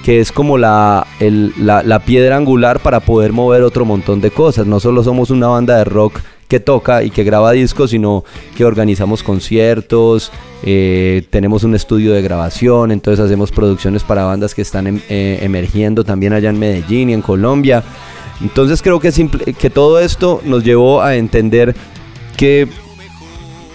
que 0.06 0.20
es 0.20 0.32
como 0.32 0.60
la, 0.60 1.08
el- 1.20 1.52
la, 1.58 1.82
la 1.82 1.98
piedra 1.98 2.38
angular 2.38 2.80
para 2.80 3.00
poder 3.00 3.34
mover 3.34 3.64
otro 3.64 3.86
montón 3.86 4.22
de 4.22 4.30
cosas. 4.30 4.68
No 4.68 4.80
solo 4.80 5.04
somos 5.04 5.32
una 5.32 5.48
banda 5.48 5.78
de 5.78 5.84
rock 5.84 6.20
que 6.48 6.60
toca 6.60 7.02
y 7.02 7.10
que 7.10 7.24
graba 7.24 7.52
discos, 7.54 7.90
sino 7.90 8.24
que 8.56 8.66
organizamos 8.66 9.24
conciertos, 9.24 10.32
eh, 10.62 11.24
tenemos 11.32 11.64
un 11.64 11.74
estudio 11.74 12.14
de 12.14 12.22
grabación, 12.22 12.92
entonces 12.92 13.26
hacemos 13.26 13.52
producciones 13.52 14.04
para 14.04 14.26
bandas 14.26 14.54
que 14.54 14.62
están 14.62 14.86
em- 14.86 15.02
eh, 15.10 15.40
emergiendo 15.42 16.04
también 16.04 16.34
allá 16.34 16.52
en 16.52 16.60
Medellín 16.60 17.10
y 17.10 17.14
en 17.14 17.24
Colombia. 17.24 17.84
Entonces 18.42 18.84
creo 18.84 19.00
que, 19.00 19.12
simple- 19.12 19.56
que 19.56 19.72
todo 19.72 20.00
esto 20.00 20.40
nos 20.46 20.64
llevó 20.64 21.02
a 21.02 21.16
entender 21.16 21.76
que, 22.38 22.68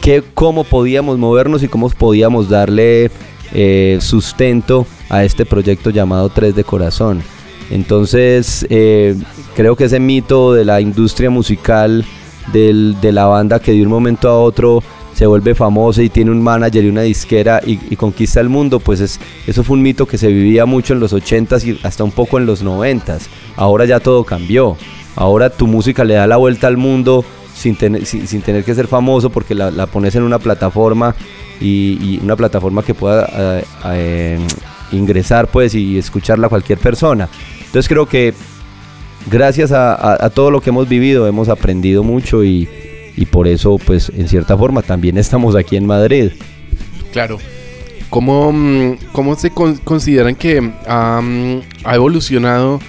que 0.00 0.22
cómo 0.34 0.62
podíamos 0.62 1.18
movernos 1.18 1.64
y 1.64 1.68
cómo 1.68 1.88
podíamos 1.90 2.48
darle 2.48 3.10
eh, 3.52 3.98
sustento 4.00 4.86
a 5.10 5.24
este 5.24 5.44
proyecto 5.44 5.90
llamado 5.90 6.30
Tres 6.30 6.54
de 6.54 6.64
Corazón. 6.64 7.22
Entonces 7.70 8.66
eh, 8.70 9.16
creo 9.54 9.76
que 9.76 9.84
ese 9.84 10.00
mito 10.00 10.54
de 10.54 10.64
la 10.64 10.80
industria 10.80 11.30
musical 11.30 12.04
de 12.52 13.12
la 13.12 13.26
banda 13.26 13.60
que 13.60 13.72
de 13.72 13.82
un 13.82 13.90
momento 13.90 14.28
a 14.28 14.40
otro 14.40 14.82
se 15.14 15.26
vuelve 15.26 15.54
famoso 15.54 16.02
y 16.02 16.08
tiene 16.08 16.30
un 16.30 16.42
manager 16.42 16.84
y 16.84 16.88
una 16.88 17.02
disquera 17.02 17.60
y, 17.64 17.76
conquista 17.96 18.40
el 18.40 18.48
mundo, 18.48 18.80
pues 18.80 19.00
es, 19.00 19.20
eso 19.46 19.62
fue 19.62 19.76
un 19.76 19.82
mito 19.82 20.06
que 20.06 20.16
se 20.16 20.28
vivía 20.28 20.64
mucho 20.64 20.94
en 20.94 21.00
los 21.00 21.12
80s 21.12 21.64
y 21.64 21.78
hasta 21.86 22.04
un 22.04 22.10
poco 22.10 22.38
en 22.38 22.46
los 22.46 22.64
90s. 22.64 23.26
Ahora 23.56 23.84
ya 23.84 24.00
todo 24.00 24.24
cambió. 24.24 24.76
Ahora 25.16 25.50
tu 25.50 25.66
música 25.66 26.04
le 26.04 26.14
da 26.14 26.26
la 26.26 26.38
vuelta 26.38 26.68
al 26.68 26.78
mundo 26.78 27.24
sin 27.54 27.76
tener, 27.76 28.64
que 28.64 28.74
ser 28.74 28.86
famoso 28.86 29.28
porque 29.28 29.54
la, 29.54 29.86
pones 29.86 30.14
en 30.14 30.22
una 30.22 30.38
plataforma 30.38 31.14
y, 31.60 31.98
y 32.00 32.20
una 32.22 32.36
plataforma 32.36 32.82
que 32.82 32.94
pueda 32.94 33.28
eh, 33.30 33.64
eh, 33.92 34.38
ingresar 34.92 35.46
pues 35.48 35.74
y 35.74 35.98
escucharla 35.98 36.48
cualquier 36.48 36.78
persona. 36.78 37.28
Entonces 37.58 37.88
creo 37.88 38.06
que 38.06 38.34
gracias 39.30 39.72
a, 39.72 39.94
a- 39.94 40.24
a 40.26 40.30
todo 40.30 40.50
lo 40.50 40.60
que 40.60 40.70
hemos 40.70 40.88
vivido 40.88 41.26
hemos 41.26 41.48
aprendido 41.48 42.02
mucho 42.02 42.42
y, 42.44 42.68
y 43.16 43.26
por 43.26 43.46
eso 43.48 43.78
pues 43.78 44.10
en 44.16 44.28
cierta 44.28 44.56
forma 44.56 44.82
también 44.82 45.18
estamos 45.18 45.54
aquí 45.56 45.76
en 45.76 45.86
Madrid. 45.86 46.32
Claro. 47.12 47.38
¿Cómo, 48.08 48.52
mm, 48.52 48.96
cómo 49.12 49.36
se 49.36 49.50
con- 49.50 49.76
consideran 49.76 50.34
que 50.34 50.72
ha, 50.88 51.20
ha 51.84 51.94
evolucionado, 51.94 52.80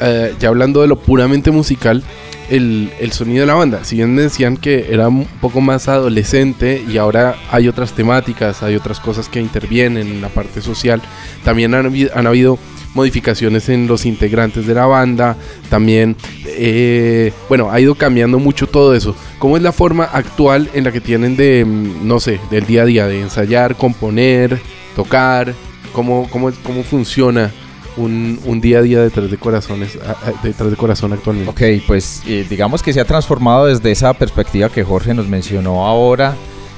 eh, 0.00 0.34
ya 0.40 0.48
hablando 0.48 0.80
de 0.82 0.88
lo 0.88 0.98
puramente 0.98 1.50
musical, 1.52 2.02
el, 2.50 2.90
el 3.00 3.12
sonido 3.12 3.40
de 3.40 3.46
la 3.46 3.54
banda? 3.54 3.84
Si 3.84 3.96
bien 3.96 4.14
me 4.14 4.22
decían 4.22 4.56
que 4.56 4.86
era 4.90 5.08
un 5.08 5.26
poco 5.40 5.60
más 5.60 5.88
adolescente 5.88 6.84
y 6.88 6.98
ahora 6.98 7.36
hay 7.50 7.68
otras 7.68 7.92
temáticas, 7.92 8.62
hay 8.62 8.76
otras 8.76 9.00
cosas 9.00 9.28
que 9.28 9.40
intervienen 9.40 10.06
en 10.06 10.20
la 10.20 10.28
parte 10.28 10.60
social, 10.60 11.02
también 11.44 11.74
han, 11.74 11.92
han 12.14 12.26
habido 12.26 12.58
modificaciones 12.94 13.68
en 13.68 13.86
los 13.86 14.06
integrantes 14.06 14.66
de 14.66 14.74
la 14.74 14.86
banda, 14.86 15.36
también, 15.68 16.16
eh, 16.46 17.32
bueno, 17.48 17.70
ha 17.70 17.80
ido 17.80 17.94
cambiando 17.96 18.38
mucho 18.38 18.66
todo 18.66 18.94
eso. 18.94 19.14
¿Cómo 19.38 19.56
es 19.56 19.62
la 19.62 19.72
forma 19.72 20.04
actual 20.04 20.70
en 20.74 20.84
la 20.84 20.92
que 20.92 21.00
tienen 21.00 21.36
de, 21.36 21.64
mm, 21.64 22.06
no 22.06 22.20
sé, 22.20 22.40
del 22.50 22.66
día 22.66 22.82
a 22.82 22.86
día, 22.86 23.06
de 23.06 23.20
ensayar, 23.20 23.76
componer, 23.76 24.60
tocar? 24.96 25.52
¿Cómo, 25.92 26.28
cómo, 26.30 26.50
cómo 26.62 26.82
funciona 26.82 27.52
un, 27.96 28.40
un 28.44 28.60
día 28.60 28.78
a 28.78 28.82
día 28.82 29.00
detrás 29.00 29.30
de 29.30 29.36
corazones, 29.36 29.98
detrás 30.42 30.70
de 30.70 30.76
corazón 30.76 31.12
actualmente? 31.12 31.50
Ok, 31.50 31.82
pues 31.86 32.22
eh, 32.26 32.46
digamos 32.48 32.82
que 32.82 32.92
se 32.92 33.00
ha 33.00 33.04
transformado 33.04 33.66
desde 33.66 33.90
esa 33.90 34.12
perspectiva 34.14 34.68
que 34.68 34.82
Jorge 34.84 35.14
nos 35.14 35.28
mencionó 35.28 35.86
ahora 35.86 36.34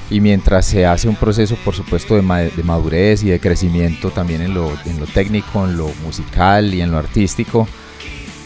y 0.09 0.21
mientras 0.21 0.65
se 0.65 0.85
hace 0.85 1.09
un 1.09 1.15
proceso, 1.15 1.57
por 1.65 1.75
supuesto, 1.75 2.15
de, 2.15 2.21
ma- 2.21 2.39
de 2.39 2.63
madurez 2.63 3.23
y 3.23 3.27
de 3.29 3.39
crecimiento 3.39 4.09
también 4.11 4.41
en 4.41 4.53
lo, 4.53 4.71
en 4.85 4.99
lo 4.99 5.05
técnico, 5.05 5.65
en 5.65 5.75
lo 5.77 5.89
musical 6.05 6.73
y 6.73 6.81
en 6.81 6.91
lo 6.91 6.97
artístico, 6.97 7.67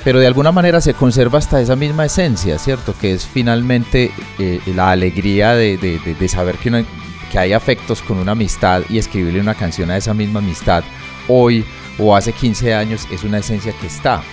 pero 0.04 0.20
de 0.20 0.26
alguna 0.26 0.52
manera 0.52 0.82
se 0.82 0.96
conserva 0.96 1.38
hasta 1.38 1.62
esa 1.62 1.76
misma 1.76 2.06
esencia, 2.06 2.58
¿cierto? 2.58 2.96
Que 3.00 3.14
es 3.14 3.28
finalmente 3.28 4.12
eh, 4.40 4.60
la 4.76 4.90
alegría 4.92 5.54
de, 5.54 5.78
de- 5.78 6.00
de- 6.00 6.16
de 6.16 6.28
saber 6.28 6.56
que, 6.56 6.70
una- 6.70 6.84
que 7.32 7.38
hay 7.38 7.54
afectos 7.54 8.02
con 8.02 8.18
una 8.18 8.32
amistad 8.32 8.82
y 8.90 8.98
escribirle 8.98 9.40
una 9.40 9.54
canción 9.54 9.92
a 9.92 9.98
esa 9.98 10.14
misma 10.16 10.40
amistad 10.40 10.84
hoy 11.28 11.64
o 12.02 12.16
hace 12.16 12.34
15 12.34 12.74
años 12.74 13.08
es 13.12 13.24
una 13.24 13.38
esencia 13.38 13.74
que 13.80 13.88
está. 13.88 14.24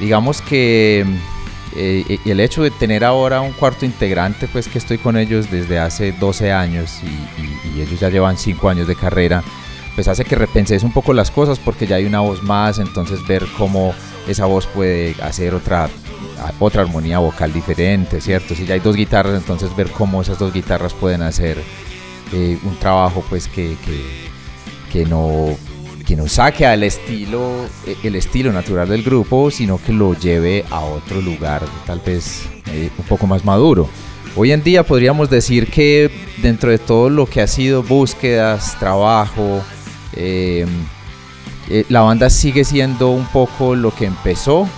Digamos 0.00 0.40
que 0.40 1.00
eh, 1.74 2.04
eh, 2.08 2.18
el 2.24 2.40
hecho 2.40 2.62
de 2.62 2.70
tener 2.70 3.04
ahora 3.04 3.40
un 3.40 3.52
cuarto 3.52 3.84
integrante, 3.84 4.48
pues 4.48 4.68
que 4.68 4.78
estoy 4.78 4.98
con 4.98 5.16
ellos 5.16 5.50
desde 5.50 5.78
hace 5.78 6.12
12 6.12 6.52
años 6.52 7.00
y, 7.02 7.80
ellos 7.80 8.00
ya 8.00 8.08
llevan 8.08 8.38
5 8.38 8.70
años 8.70 8.88
de 8.88 8.96
carrera, 8.96 9.44
pues 9.94 10.08
hace 10.08 10.24
que 10.24 10.34
repenses 10.34 10.82
un 10.82 10.92
poco 10.92 11.12
las 11.12 11.30
cosas 11.30 11.58
porque 11.58 11.86
ya 11.86 11.96
hay 11.96 12.06
una 12.06 12.20
voz 12.20 12.42
más, 12.42 12.78
entonces 12.78 13.26
ver 13.26 13.44
cómo 13.58 13.94
esa 14.26 14.46
voz 14.46 14.66
puede 14.66 15.14
hacer 15.22 15.54
otra, 15.54 15.90
otra 16.58 16.80
armonía 16.80 17.18
vocal 17.18 17.52
diferente, 17.52 18.22
¿cierto? 18.22 18.54
Si 18.54 18.64
ya 18.64 18.72
hay 18.72 18.80
dos 18.80 18.96
guitarras, 18.96 19.34
entonces 19.34 19.76
ver 19.76 19.90
cómo 19.90 20.22
esas 20.22 20.38
dos 20.38 20.54
guitarras 20.54 20.94
pueden 20.94 21.20
hacer 21.20 21.58
eh, 22.32 22.58
un 22.62 22.78
trabajo 22.78 23.22
pues 23.28 23.46
que, 23.48 23.76
que 24.90 25.04
no 25.04 25.54
que 26.06 26.16
no 26.16 26.28
saque 26.28 26.64
al 26.64 26.84
estilo 26.84 27.66
eh, 27.86 27.96
el 28.04 28.14
estilo 28.14 28.52
natural 28.52 28.88
del 28.88 29.02
grupo 29.02 29.50
sino 29.50 29.78
que 29.78 29.92
lo 29.92 30.14
lleve 30.14 30.64
a 30.70 30.80
otro 30.80 31.20
lugar 31.20 31.62
tal 31.84 32.00
vez 32.00 32.48
eh, 32.72 32.90
un 32.96 33.04
poco 33.04 33.26
más 33.26 33.44
maduro. 33.44 33.88
Hoy 34.38 34.52
en 34.52 34.62
día 34.62 34.82
podríamos 34.82 35.30
decir 35.30 35.70
que 35.70 36.10
dentro 36.42 36.70
de 36.70 36.78
todo 36.78 37.08
lo 37.08 37.26
que 37.26 37.40
ha 37.40 37.46
sido 37.46 37.82
búsquedas 37.82 38.78
trabajo 38.78 39.62
eh, 40.14 40.66
eh, 41.68 41.84
la 41.88 42.02
banda 42.02 42.30
sigue 42.30 42.64
siendo 42.64 43.10
un 43.10 43.26
poco 43.26 43.74
lo 43.74 43.94
que 43.94 44.04
empezó 44.04 44.68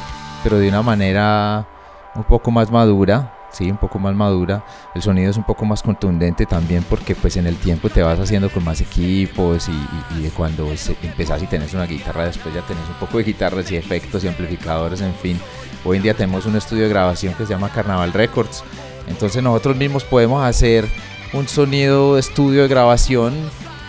pero 0.43 0.59
de 0.59 0.69
una 0.69 0.83
manera 0.83 1.67
un 2.15 2.25
poco 2.25 2.51
más 2.51 2.71
madura 2.71 3.35
sí, 3.51 3.71
un 3.71 3.77
poco 3.77 3.99
más 3.99 4.15
madura. 4.15 4.65
El 4.95 5.03
sonido 5.03 5.31
es 5.31 5.37
un 5.37 5.45
poco 5.45 5.65
más 5.65 5.83
contundente 5.83 6.47
también 6.47 6.85
porque 6.89 7.15
pues 7.15 7.37
en 7.37 7.47
el 7.47 7.57
tiempo 7.57 7.89
te 7.89 8.03
vas 8.03 8.19
haciendo 8.19 8.51
con 8.51 8.65
más 8.65 8.81
equipos 8.81 9.69
y, 9.69 10.29
cuando 10.37 10.69
empezás 11.03 11.43
y 11.43 11.47
tenés 11.47 11.75
una 11.75 11.87
guitarra, 11.87 12.27
después 12.27 12.55
ya 12.55 12.63
tenés 12.63 12.87
un 12.89 12.95
poco 12.95 13.19
de 13.19 13.25
guitarras 13.25 13.71
y 13.73 13.77
efectos 13.77 14.25
y 14.25 14.29
amplificadores, 14.29 15.01
en 15.01 15.15
fin. 15.15 15.41
Hoy 15.85 15.97
en 15.97 16.03
día 16.03 16.15
tenemos 16.15 16.47
un 16.47 16.57
estudio 16.57 16.85
de 16.85 16.89
grabación 16.89 17.35
que 17.35 17.45
se 17.47 17.53
llama 17.53 17.71
Carnaval 17.71 18.13
Records. 18.13 18.63
Entonces 19.07 19.43
nosotros 19.43 19.77
mismos 19.77 20.05
podemos 20.05 20.45
hacer 20.45 20.87
un 21.33 21.49
sonido 21.49 22.15
de 22.15 22.21
estudio 22.21 22.63
de 22.63 22.69
grabación 22.69 23.35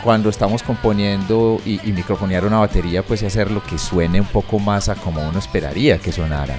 cuando 0.03 0.29
estamos 0.29 0.63
componiendo 0.63 1.59
y, 1.65 1.81
y 1.87 1.91
microfonear 1.91 2.45
una 2.45 2.59
batería, 2.59 3.03
pues 3.03 3.21
y 3.21 3.25
hacer 3.25 3.51
lo 3.51 3.61
que 3.63 3.77
suene 3.77 4.21
un 4.21 4.27
poco 4.27 4.59
más 4.59 4.87
a 4.87 4.95
como 4.95 5.27
uno 5.27 5.39
esperaría 5.39 5.97
que 5.97 6.13
sonara 6.13 6.57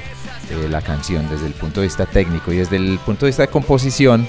la 0.71 0.83
canción 0.83 1.29
desde 1.31 1.47
el 1.47 1.53
punto 1.53 1.81
de 1.81 1.87
vista 1.87 2.07
técnico 2.07 2.53
y 2.53 2.57
desde 2.59 2.77
el 2.77 2.99
punto 2.99 3.27
de 3.27 3.31
vista 3.31 3.43
de 3.43 3.49
composición. 3.49 4.27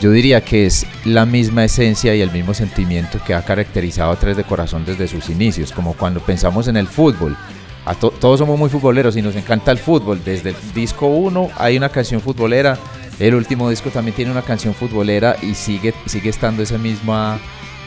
Yo 0.00 0.12
diría 0.12 0.44
que 0.44 0.64
es 0.66 0.86
la 1.04 1.26
misma 1.26 1.64
esencia 1.64 2.14
y 2.14 2.20
el 2.20 2.30
mismo 2.30 2.54
sentimiento 2.54 3.18
que 3.26 3.34
ha 3.34 3.42
caracterizado 3.44 4.12
a 4.12 4.16
Tres 4.16 4.36
de 4.36 4.44
Corazón 4.44 4.84
desde 4.84 5.08
sus 5.08 5.28
inicios, 5.28 5.72
como 5.72 5.94
cuando 5.94 6.20
pensamos 6.20 6.68
en 6.68 6.76
el 6.76 6.86
fútbol. 6.86 7.36
A 7.84 7.94
to- 7.94 8.10
todos 8.12 8.38
somos 8.38 8.56
muy 8.58 8.68
futboleros 8.70 9.16
y 9.16 9.22
nos 9.22 9.34
encanta 9.34 9.72
el 9.72 9.78
fútbol. 9.78 10.20
Desde 10.24 10.50
el 10.50 10.56
disco 10.74 11.06
1 11.08 11.50
hay 11.56 11.76
una 11.76 11.88
canción 11.88 12.20
futbolera, 12.20 12.78
el 13.18 13.34
último 13.34 13.68
disco 13.70 13.90
también 13.90 14.14
tiene 14.14 14.30
una 14.30 14.42
canción 14.42 14.72
futbolera 14.72 15.34
y 15.42 15.54
sigue, 15.54 15.92
sigue 16.06 16.30
estando 16.30 16.62
esa 16.62 16.78
misma 16.78 17.40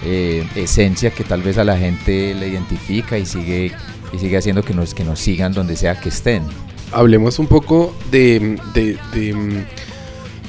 eh, 0.03 0.45
esencia 0.55 1.11
que 1.11 1.23
tal 1.23 1.41
vez 1.43 1.57
a 1.57 1.63
la 1.63 1.77
gente 1.77 2.33
le 2.33 2.49
identifica 2.49 3.17
y 3.17 3.25
sigue, 3.25 3.71
y 4.11 4.19
sigue 4.19 4.35
haciendo 4.37 4.63
que 4.63 4.73
nos, 4.73 4.93
que 4.93 5.05
nos 5.05 5.17
sigan 5.19 5.53
donde 5.53 5.77
sea 5.77 5.97
que 5.97 6.09
estén. 6.09 6.43
Hablemos 6.91 7.39
un 7.39 7.47
poco 7.47 7.95
de, 8.11 8.59
de, 8.73 8.97
de, 9.13 9.65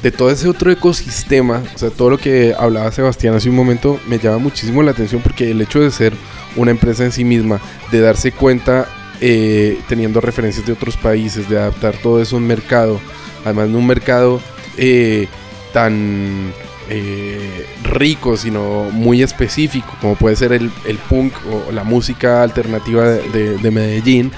de 0.02 0.10
todo 0.10 0.30
ese 0.30 0.48
otro 0.48 0.72
ecosistema, 0.72 1.62
o 1.74 1.78
sea, 1.78 1.90
todo 1.90 2.10
lo 2.10 2.18
que 2.18 2.54
hablaba 2.58 2.90
Sebastián 2.90 3.34
hace 3.34 3.48
un 3.48 3.54
momento 3.56 4.00
me 4.08 4.18
llama 4.18 4.38
muchísimo 4.38 4.82
la 4.82 4.90
atención 4.90 5.22
porque 5.22 5.50
el 5.52 5.60
hecho 5.60 5.80
de 5.80 5.90
ser 5.92 6.14
una 6.56 6.72
empresa 6.72 7.04
en 7.04 7.12
sí 7.12 7.24
misma, 7.24 7.60
de 7.92 8.00
darse 8.00 8.32
cuenta 8.32 8.88
eh, 9.20 9.78
teniendo 9.88 10.20
referencias 10.20 10.66
de 10.66 10.72
otros 10.72 10.96
países, 10.96 11.48
de 11.48 11.58
adaptar 11.58 11.96
todo 12.02 12.20
eso 12.20 12.34
a 12.34 12.38
un 12.40 12.46
mercado, 12.48 13.00
además 13.44 13.68
de 13.68 13.76
un 13.76 13.86
mercado 13.86 14.40
eh, 14.76 15.28
tan 15.72 16.52
eh, 16.90 17.66
rico, 17.84 18.36
sino 18.36 18.88
muy 18.90 19.22
específico, 19.22 19.94
como 20.00 20.16
puede 20.16 20.34
ser 20.34 20.52
el, 20.52 20.72
el 20.86 20.98
punk 20.98 21.32
o 21.68 21.70
la 21.70 21.84
música 21.84 22.42
alternativa 22.42 23.04
de, 23.08 23.28
de- 23.30 23.58
de 23.58 23.70
Medellín. 23.70 24.32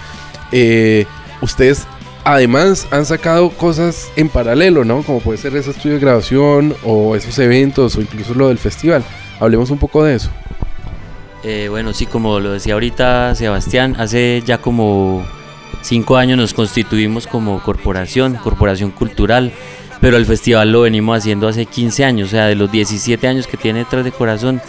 Eh, 0.52 1.06
ustedes 1.40 1.86
además 2.24 2.88
han 2.90 3.04
sacado 3.06 3.50
cosas 3.50 4.10
en 4.16 4.28
paralelo, 4.28 4.84
¿no? 4.84 5.02
Como 5.02 5.20
puede 5.20 5.38
ser 5.38 5.54
ese 5.56 5.70
estudio 5.70 5.94
de 5.94 6.00
grabación 6.00 6.74
o 6.82 7.14
esos 7.14 7.38
eventos 7.38 7.96
o 7.96 8.00
incluso 8.00 8.34
lo 8.34 8.48
del 8.48 8.58
festival. 8.58 9.04
Hablemos 9.38 9.70
un 9.70 9.78
poco 9.78 10.02
de 10.02 10.16
eso. 10.16 10.30
Eh, 11.44 11.68
bueno, 11.68 11.92
sí, 11.92 12.06
como 12.06 12.40
lo 12.40 12.52
decía 12.52 12.72
ahorita 12.72 13.34
Sebastián, 13.34 13.96
hace 13.98 14.42
ya 14.46 14.58
como 14.58 15.24
cinco 15.82 16.16
años 16.16 16.38
nos 16.38 16.54
constituimos 16.54 17.26
como 17.26 17.62
corporación, 17.62 18.36
corporación 18.36 18.90
cultural, 18.90 19.52
pero 20.00 20.16
el 20.16 20.24
festival 20.24 20.72
lo 20.72 20.82
venimos 20.82 21.18
haciendo 21.18 21.46
hace 21.46 21.66
15 21.66 22.04
años, 22.04 22.28
o 22.28 22.30
sea, 22.30 22.46
de 22.46 22.54
los 22.54 22.72
17 22.72 23.28
años 23.28 23.46
que 23.46 23.58
tiene 23.58 23.80
Detrás 23.80 24.04
de 24.04 24.12
Corazón, 24.12 24.62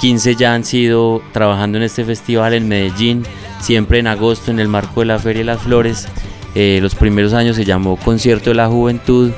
15 0.00 0.36
ya 0.36 0.54
han 0.54 0.64
sido 0.64 1.20
trabajando 1.32 1.78
en 1.78 1.84
este 1.84 2.04
festival 2.04 2.54
en 2.54 2.68
Medellín, 2.68 3.24
siempre 3.60 3.98
en 3.98 4.06
agosto 4.06 4.52
en 4.52 4.60
el 4.60 4.68
marco 4.68 5.00
de 5.00 5.06
la 5.06 5.18
Feria 5.18 5.40
de 5.40 5.46
las 5.46 5.62
Flores. 5.62 6.06
Eh, 6.54 6.78
los 6.82 6.94
primeros 6.94 7.32
años 7.32 7.56
se 7.56 7.64
llamó 7.64 7.96
Concierto 7.96 8.50
de 8.50 8.56
la 8.56 8.66
Juventud 8.68 9.30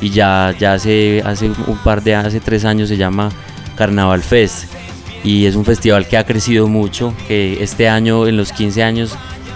y 0.00 0.10
ya, 0.10 0.54
ya 0.58 0.74
hace, 0.74 1.22
hace 1.24 1.46
un 1.66 1.78
par 1.82 2.02
de 2.02 2.14
hace 2.14 2.40
tres 2.40 2.64
años 2.64 2.88
se 2.88 2.96
llama 2.96 3.30
Carnaval 3.76 4.22
Fest. 4.22 4.64
Y 5.24 5.46
es 5.46 5.56
un 5.56 5.64
festival 5.64 6.06
que 6.06 6.16
ha 6.16 6.24
crecido 6.24 6.68
mucho, 6.68 7.12
que 7.26 7.62
este 7.62 7.88
año 7.88 8.26
en 8.28 8.36
los 8.36 8.52
15 8.52 8.82
años, 8.84 9.12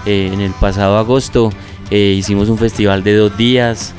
eh, 0.06 0.30
en 0.32 0.40
el 0.40 0.50
pasado 0.52 0.98
agosto, 0.98 1.52
eh, 1.90 2.14
hicimos 2.18 2.48
un 2.48 2.58
festival 2.58 3.04
de 3.04 3.14
dos 3.16 3.36
días 3.36 3.94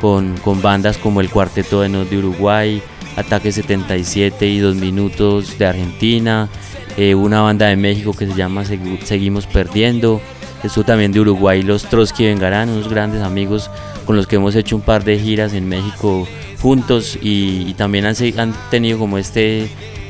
con, 0.00 0.36
con 0.38 0.62
bandas 0.62 0.96
como 0.96 1.20
el 1.20 1.28
Cuarteto 1.28 1.82
de 1.82 1.88
Nos 1.90 2.08
de 2.08 2.18
Uruguay, 2.18 2.80
Ataque 3.16 3.52
77 3.52 4.46
y 4.48 4.58
Dos 4.58 4.76
Minutos 4.76 5.58
de 5.58 5.66
Argentina, 5.66 6.48
eh, 6.96 7.14
una 7.14 7.42
banda 7.42 7.66
de 7.66 7.76
México 7.76 8.14
que 8.14 8.26
se 8.26 8.34
llama 8.34 8.62
Segu- 8.64 9.00
Seguimos 9.02 9.46
Perdiendo, 9.46 10.20
esto 10.62 10.84
también 10.84 11.12
de 11.12 11.20
Uruguay, 11.20 11.62
los 11.62 11.84
Trotsky 11.84 12.26
Vengarán, 12.26 12.68
unos 12.68 12.88
grandes 12.88 13.22
amigos 13.22 13.70
con 14.06 14.16
los 14.16 14.26
que 14.26 14.36
hemos 14.36 14.54
hecho 14.54 14.76
un 14.76 14.82
par 14.82 15.04
de 15.04 15.18
giras 15.18 15.52
en 15.54 15.68
México 15.68 16.26
juntos 16.60 17.18
y, 17.20 17.74
también 17.74 18.06
han, 18.06 18.54
tenido 18.70 18.98
como 18.98 19.18
este, 19.18 19.68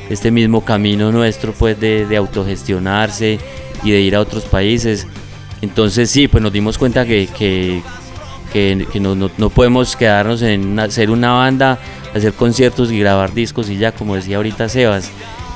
este 0.09 0.29
mismo 0.29 0.63
camino 0.63 1.11
nuestro 1.11 1.53
pues 1.53 1.79
de, 1.79 2.15
autogestionarse 2.15 3.39
y 3.83 3.91
de 3.91 4.01
ir 4.01 4.15
a 4.15 4.19
otros 4.21 4.43
países. 4.43 5.07
Entonces 5.61 6.11
sí, 6.11 6.27
pues 6.27 6.43
nos 6.43 6.53
dimos 6.53 6.77
cuenta 6.77 7.05
que, 7.05 7.27
que, 8.53 8.99
no, 8.99 9.15
no- 9.15 9.31
no 9.37 9.49
podemos 9.49 9.95
quedarnos 9.95 10.43
en 10.43 10.79
ser 10.91 11.09
una 11.09 11.31
banda, 11.31 11.79
hacer 12.13 12.33
conciertos 12.33 12.91
y 12.91 12.99
grabar 12.99 13.33
discos 13.33 13.69
y 13.69 13.77
ya, 13.77 13.91
como 13.91 14.15
decía 14.15 14.37
ahorita 14.37 14.69
Sebas. 14.69 15.09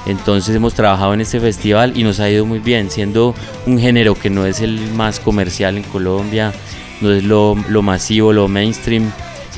Entonces 0.08 0.56
hemos 0.56 0.74
trabajado 0.74 1.14
en 1.14 1.22
este 1.22 1.40
festival 1.40 1.98
y 1.98 2.04
nos 2.04 2.22
ha 2.22 2.30
ido 2.30 2.46
muy 2.46 2.60
bien, 2.60 2.90
siendo 2.90 3.36
un 3.66 3.78
género 3.78 4.16
que 4.16 4.30
no 4.30 4.46
es 4.46 4.62
el 4.62 4.80
más 4.94 5.20
comercial 5.20 5.76
en 5.76 5.84
Colombia, 5.84 6.54
no 7.02 7.12
es 7.12 7.24
lo, 7.24 7.56
lo 7.68 7.82
masivo, 7.82 8.32
lo 8.32 8.48
mainstream, 8.48 9.12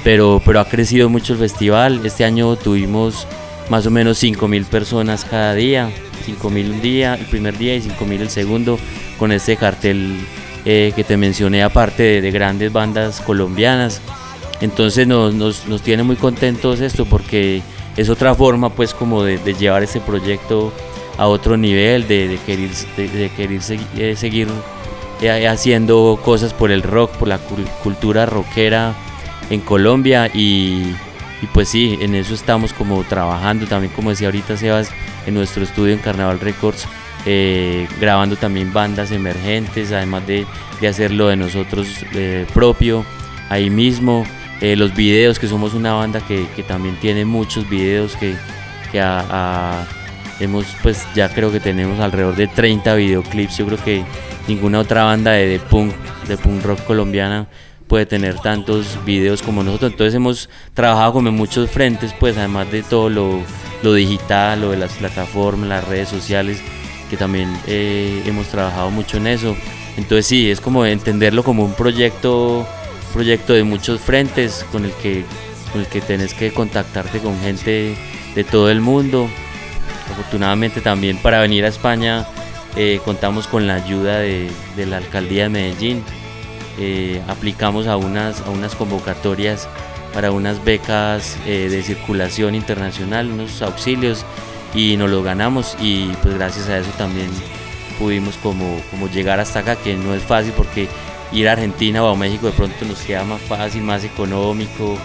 pero, 0.04 0.42
pero 0.44 0.60
ha 0.60 0.66
crecido 0.66 1.08
mucho 1.08 1.34
el 1.34 1.40
festival. 1.40 2.04
Este 2.04 2.26
año 2.26 2.56
tuvimos 2.56 3.28
más 3.70 3.86
o 3.86 3.92
menos 3.92 4.22
5.000 4.24 4.66
personas 4.66 5.24
cada 5.24 5.54
día, 5.54 5.92
5.000 6.26 6.72
un 6.72 6.82
día, 6.82 7.14
el 7.14 7.26
primer 7.28 7.56
día 7.56 7.76
y 7.76 7.82
5.000 7.82 8.22
el 8.22 8.30
segundo, 8.30 8.80
con 9.20 9.32
este 9.32 9.56
cartel 9.56 10.18
eh, 10.66 10.94
que 10.96 11.04
te 11.04 11.16
mencioné, 11.16 11.62
aparte 11.62 12.02
de, 12.02 12.22
de 12.22 12.32
grandes 12.32 12.74
bandas 12.74 13.22
colombianas. 13.22 14.02
Entonces 14.62 15.08
nos, 15.08 15.36
nos, 15.36 15.68
nos 15.68 15.84
tiene 15.84 16.02
muy 16.04 16.16
contentos 16.16 16.82
esto 16.82 17.06
porque 17.06 17.62
es 18.00 18.10
otra 18.10 18.34
forma 18.34 18.70
pues 18.70 18.94
como 18.94 19.24
de, 19.24 19.38
llevar 19.56 19.84
este 19.84 20.00
proyecto 20.00 20.72
a 21.18 21.28
otro 21.28 21.58
nivel, 21.58 22.08
de, 22.08 22.40
querer, 22.46 22.70
de, 22.96 23.30
eh, 23.98 24.16
seguir 24.16 24.48
eh, 25.22 25.48
haciendo 25.50 26.18
cosas 26.24 26.54
por 26.54 26.72
el 26.72 26.82
rock, 26.82 27.12
por 27.18 27.28
la 27.28 27.38
cul- 27.40 27.68
cultura 27.84 28.26
rockera 28.26 28.94
en 29.50 29.60
Colombia. 29.60 30.32
Y, 30.34 30.96
pues 31.54 31.68
sí, 31.68 31.98
en 32.00 32.16
eso 32.16 32.34
estamos 32.34 32.72
como 32.72 33.04
trabajando. 33.04 33.66
También, 33.68 33.92
como 33.94 34.12
decía 34.12 34.30
ahorita 34.30 34.56
Sebas, 34.56 34.92
en 35.26 35.34
nuestro 35.34 35.64
estudio 35.64 35.94
en 35.94 36.00
Carnaval 36.00 36.40
Records, 36.40 36.88
eh, 37.26 37.86
grabando 38.00 38.38
también 38.38 38.72
bandas 38.72 39.12
emergentes, 39.12 39.92
además 39.92 40.26
de, 40.26 40.46
de 40.80 40.88
hacerlo 40.88 41.28
de 41.28 41.36
nosotros 41.36 41.88
propio, 42.54 43.04
ahí 43.50 43.70
mismo, 43.70 44.26
eh, 44.62 44.76
los 44.76 44.94
videos, 44.96 45.40
que 45.40 45.48
somos 45.48 45.74
una 45.74 45.94
banda 45.94 46.20
que, 46.22 46.46
que 46.56 46.64
también 46.64 46.96
tiene 47.00 47.26
muchos 47.26 47.70
videos 47.70 48.16
que, 48.16 48.36
que 48.92 49.00
a- 49.02 49.26
a- 49.30 49.86
hemos 50.40 50.66
pues 50.82 51.06
ya 51.16 51.30
creo 51.30 51.52
que 51.52 51.60
tenemos 51.60 52.00
alrededor 52.00 52.36
de 52.36 52.48
30 52.48 52.96
videoclips, 52.96 53.58
yo 53.58 53.66
creo 53.66 53.84
que 53.84 54.04
ninguna 54.48 54.80
otra 54.80 55.04
banda 55.04 55.32
de, 55.32 55.48
de 55.48 55.60
punk, 55.60 55.94
de 56.28 56.38
punk 56.38 56.64
rock 56.64 56.84
colombiana 56.86 57.48
puede 57.88 58.06
tener 58.06 58.36
tantos 58.40 58.98
videos 59.06 59.42
como 59.42 59.64
nosotros. 59.64 59.92
Entonces 59.92 60.14
hemos 60.16 60.50
trabajado 60.76 61.14
como 61.14 61.30
en 61.30 61.36
muchos 61.36 61.70
frentes, 61.72 62.14
pues 62.20 62.38
además 62.38 62.72
de 62.72 62.84
todo 62.84 63.10
lo, 63.10 63.42
lo 63.84 63.94
digital, 63.94 64.62
lo 64.62 64.72
de 64.72 64.78
las 64.78 64.94
plataformas, 64.94 65.68
las 65.70 65.88
redes 65.88 66.08
sociales, 66.10 66.62
que 67.10 67.18
también 67.18 67.52
eh, 67.68 68.22
hemos 68.28 68.48
trabajado 68.48 68.92
mucho 68.92 69.18
en 69.18 69.26
eso. 69.28 69.56
Entonces 69.98 70.28
sí, 70.28 70.50
es 70.52 70.62
como 70.62 70.86
entenderlo 70.86 71.44
como 71.44 71.66
un 71.66 71.74
proyecto, 71.74 72.66
proyecto 73.14 73.54
de 73.54 73.64
muchos 73.64 74.00
frentes 74.02 74.66
con 74.72 74.86
el 74.86 74.92
que, 74.94 75.26
con 75.72 75.82
el 75.82 75.88
que 75.88 76.02
tenés 76.02 76.34
que 76.34 76.52
contactarte 76.52 77.20
con 77.20 77.40
gente 77.42 77.96
de 78.36 78.44
todo 78.44 78.70
el 78.70 78.82
mundo. 78.82 79.30
Afortunadamente 80.12 80.82
también 80.82 81.18
para 81.18 81.40
venir 81.40 81.66
a 81.66 81.68
España 81.68 82.28
eh, 82.76 83.00
contamos 83.04 83.48
con 83.48 83.68
la 83.68 83.76
ayuda 83.76 84.20
de, 84.20 84.50
de 84.76 84.86
la 84.86 84.98
alcaldía 84.98 85.44
de 85.44 85.50
Medellín. 85.50 86.04
Eh, 86.80 87.22
aplicamos 87.28 87.88
a 87.88 87.98
unas, 87.98 88.42
a 88.42 88.50
unas 88.52 88.76
convocatorias 88.76 89.68
para 90.14 90.32
unas 90.32 90.64
becas 90.64 91.38
eh, 91.46 91.68
de 91.70 91.84
circulación 91.84 92.56
internacional, 92.56 93.30
unos 93.30 93.62
auxilios 93.62 94.26
y 94.74 94.96
nos 94.98 95.10
lo 95.10 95.22
ganamos 95.24 95.76
y 95.82 96.08
pues 96.22 96.36
gracias 96.36 96.70
a 96.70 96.78
eso 96.78 96.90
también 96.98 97.30
pudimos 97.98 98.38
como, 98.38 98.82
como 98.92 99.10
llegar 99.10 99.40
hasta 99.40 99.60
acá, 99.60 99.76
que 99.76 99.96
no 99.96 100.16
es 100.16 100.24
fácil 100.24 100.54
porque 100.56 100.88
ir 101.32 101.48
a 101.48 101.54
Argentina 101.54 102.04
o 102.04 102.08
a 102.08 102.16
México 102.16 102.48
de 102.48 102.54
pronto 102.54 102.86
nos 102.86 103.02
queda 103.02 103.24
más 103.24 103.42
fácil, 103.42 103.84
más 103.84 104.04
económico 104.04 104.98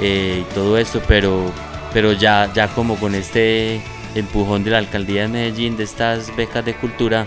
eh, 0.00 0.42
y 0.42 0.54
todo 0.54 0.78
esto, 0.78 1.02
pero, 1.06 1.52
pero 1.92 2.12
ya, 2.12 2.50
ya 2.54 2.68
como 2.68 2.96
con 2.96 3.14
este 3.14 3.80
empujón 4.14 4.64
de 4.64 4.70
la 4.70 4.78
alcaldía 4.78 5.22
de 5.22 5.28
Medellín, 5.28 5.76
de 5.76 5.84
estas 5.84 6.34
becas 6.36 6.64
de 6.64 6.74
cultura, 6.74 7.26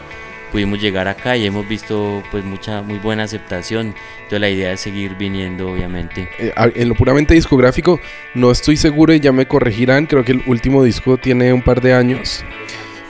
pudimos 0.52 0.82
llegar 0.82 1.08
acá 1.08 1.38
y 1.38 1.46
hemos 1.46 1.68
visto 1.68 2.22
pues 2.30 2.44
mucha 2.44 2.82
muy 2.82 3.00
buena 3.00 3.24
aceptación. 3.24 3.96
Entonces 4.16 4.42
la 4.42 4.50
idea 4.50 4.74
es 4.74 4.82
seguir 4.82 5.16
viniendo 5.16 5.72
obviamente. 5.72 6.28
Eh, 6.38 6.54
en 6.58 6.90
lo 6.90 6.96
puramente 6.96 7.34
discográfico, 7.34 8.00
no 8.34 8.52
estoy 8.52 8.78
seguro 8.78 9.14
y 9.14 9.20
ya 9.20 9.32
me 9.32 9.48
corregirán. 9.48 10.06
Creo 10.06 10.24
que 10.24 10.34
el 10.34 10.44
último 10.46 10.84
disco 10.84 11.18
tiene 11.18 11.54
un 11.54 11.62
par 11.62 11.82
de 11.82 11.94
años, 11.94 12.44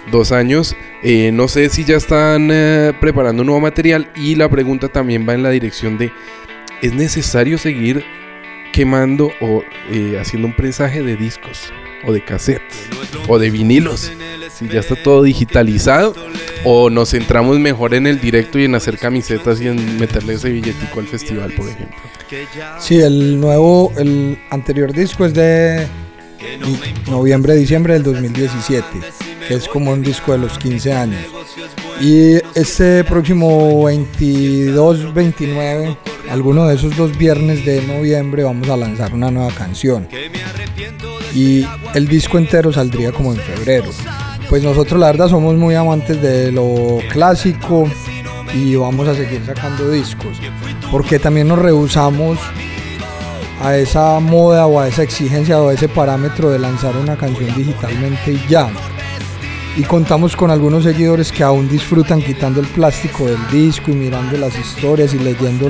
dos 0.10 0.32
años. 0.32 0.76
Eh, 1.04 1.32
no 1.32 1.48
sé 1.48 1.70
si 1.70 1.84
ya 1.84 1.98
están 1.98 2.50
eh, 2.52 2.94
preparando 3.00 3.44
nuevo 3.44 3.60
material. 3.60 4.10
Y 4.16 4.36
la 4.36 4.50
pregunta 4.50 4.88
también 4.88 5.28
va 5.28 5.34
en 5.34 5.44
la 5.44 5.50
dirección 5.50 5.98
de: 5.98 6.12
¿es 6.82 6.94
necesario 6.94 7.58
seguir 7.58 8.04
quemando 8.74 9.32
o 9.42 9.64
eh, 9.90 10.18
haciendo 10.20 10.48
un 10.48 10.56
prensaje 10.56 11.04
de 11.04 11.16
discos 11.18 11.72
o 12.06 12.14
de 12.14 12.24
cassettes 12.24 12.88
o 13.28 13.38
de 13.38 13.50
vinilos? 13.50 14.12
Si 14.54 14.68
ya 14.68 14.80
está 14.80 14.96
todo 14.96 15.24
digitalizado. 15.24 16.16
O 16.64 16.92
nos 16.92 17.10
centramos 17.10 17.58
mejor 17.58 17.96
en 17.96 18.06
el 18.06 18.22
directo 18.22 18.60
y 18.60 18.66
en 18.66 18.76
hacer 18.76 19.00
camisetas 19.00 19.60
y 19.62 19.68
en 19.68 19.98
meterle 19.98 20.34
ese 20.36 20.52
billetico 20.52 21.00
al 21.00 21.08
festival, 21.08 21.52
por 21.54 21.68
ejemplo. 21.68 21.98
Sí, 22.80 23.00
el 23.00 23.40
nuevo, 23.40 23.92
el 23.98 24.38
anterior 24.52 24.94
disco 24.94 25.26
es 25.26 25.34
de 25.34 25.88
noviembre, 27.10 27.56
diciembre 27.56 27.94
del 27.94 28.04
2017, 28.04 28.86
que 29.48 29.56
es 29.56 29.68
como 29.68 29.92
un 29.92 30.02
disco 30.02 30.32
de 30.32 30.38
los 30.40 30.58
15 30.58 30.94
años. 30.94 31.26
Y 32.00 32.36
este 32.56 33.04
próximo 33.04 33.84
22, 33.84 35.14
29, 35.14 35.98
alguno 36.30 36.68
de 36.68 36.76
esos 36.76 36.96
dos 36.98 37.18
viernes 37.18 37.66
de 37.66 37.82
noviembre 37.84 38.44
vamos 38.44 38.70
a 38.70 38.78
lanzar 38.78 39.14
una 39.14 39.30
nueva 39.30 39.52
canción. 39.54 40.08
Y 41.34 41.66
el 41.94 42.08
disco 42.08 42.38
entero 42.38 42.74
saldría 42.74 43.12
como 43.12 43.34
en 43.34 43.40
febrero. 43.40 43.90
Pues 44.50 44.64
nosotros 44.64 45.00
la 45.00 45.08
verdad 45.08 45.30
somos 45.30 45.56
muy 45.56 45.76
amantes 45.76 46.22
de 46.22 46.52
lo 46.52 47.00
clásico 47.12 47.90
y 48.54 48.76
vamos 48.76 49.08
a 49.08 49.16
seguir 49.16 49.46
sacando 49.46 49.90
discos. 49.90 50.38
Porque 50.92 51.20
también 51.20 51.48
nos 51.48 51.60
rehusamos 51.60 52.38
a 53.62 53.78
esa 53.78 54.20
moda 54.20 54.66
o 54.66 54.80
a 54.80 54.88
esa 54.88 55.04
exigencia 55.04 55.62
o 55.62 55.70
a 55.70 55.74
ese 55.74 55.88
parámetro 55.88 56.50
de 56.50 56.60
lanzar 56.60 56.98
una 56.98 57.16
canción 57.16 57.56
digitalmente 57.56 58.34
y 58.34 58.48
ya. 58.50 58.70
Y 59.78 59.84
contamos 59.84 60.36
con 60.36 60.52
algunos 60.52 60.84
seguidores 60.84 61.32
que 61.32 61.44
aún 61.44 61.70
disfrutan 61.70 62.22
quitando 62.22 62.60
el 62.60 62.68
plástico 62.68 63.26
del 63.26 63.40
disco 63.50 63.90
y 63.92 63.94
mirando 63.94 64.38
las 64.38 64.58
historias 64.60 65.14
y 65.14 65.20
leyendo 65.20 65.70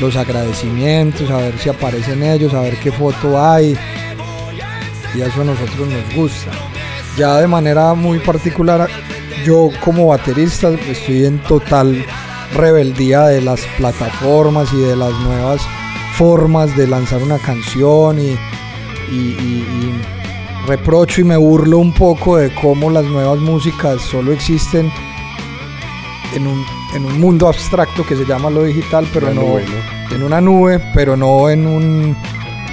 los 0.00 0.16
agradecimientos, 0.16 1.30
a 1.30 1.38
ver 1.38 1.58
si 1.58 1.70
aparecen 1.70 2.22
ellos, 2.22 2.52
a 2.52 2.60
ver 2.60 2.76
qué 2.76 2.92
foto 2.92 3.42
hay. 3.42 3.76
Y 5.14 5.20
eso 5.22 5.40
a 5.40 5.44
nosotros 5.44 5.88
nos 5.88 6.14
gusta. 6.14 6.50
Ya 7.16 7.38
de 7.38 7.46
manera 7.46 7.94
muy 7.94 8.18
particular, 8.18 8.88
yo 9.46 9.70
como 9.82 10.08
baterista 10.08 10.68
estoy 10.70 11.24
en 11.24 11.38
total 11.38 12.04
rebeldía 12.54 13.22
de 13.28 13.40
las 13.40 13.62
plataformas 13.78 14.70
y 14.74 14.80
de 14.80 14.94
las 14.94 15.12
nuevas 15.20 15.62
formas 16.16 16.76
de 16.76 16.86
lanzar 16.86 17.22
una 17.22 17.38
canción 17.38 18.18
y 18.20 18.36
reprocho 20.66 21.20
y 21.20 21.24
me 21.24 21.36
burlo 21.36 21.78
un 21.78 21.92
poco 21.92 22.36
de 22.36 22.54
cómo 22.54 22.90
las 22.90 23.04
nuevas 23.04 23.38
músicas 23.38 24.00
solo 24.02 24.32
existen 24.32 24.90
en 26.34 26.46
un, 26.46 26.64
en 26.94 27.04
un 27.04 27.20
mundo 27.20 27.48
abstracto 27.48 28.04
que 28.04 28.16
se 28.16 28.24
llama 28.24 28.50
lo 28.50 28.62
digital, 28.62 29.06
pero 29.12 29.26
Una 29.26 29.34
no 29.34 29.42
nube, 29.42 29.64
¿no? 29.64 30.16
en 30.16 30.22
una 30.22 30.40
nube, 30.40 30.80
pero 30.94 31.16
no 31.16 31.50
en 31.50 31.66
un 31.66 32.16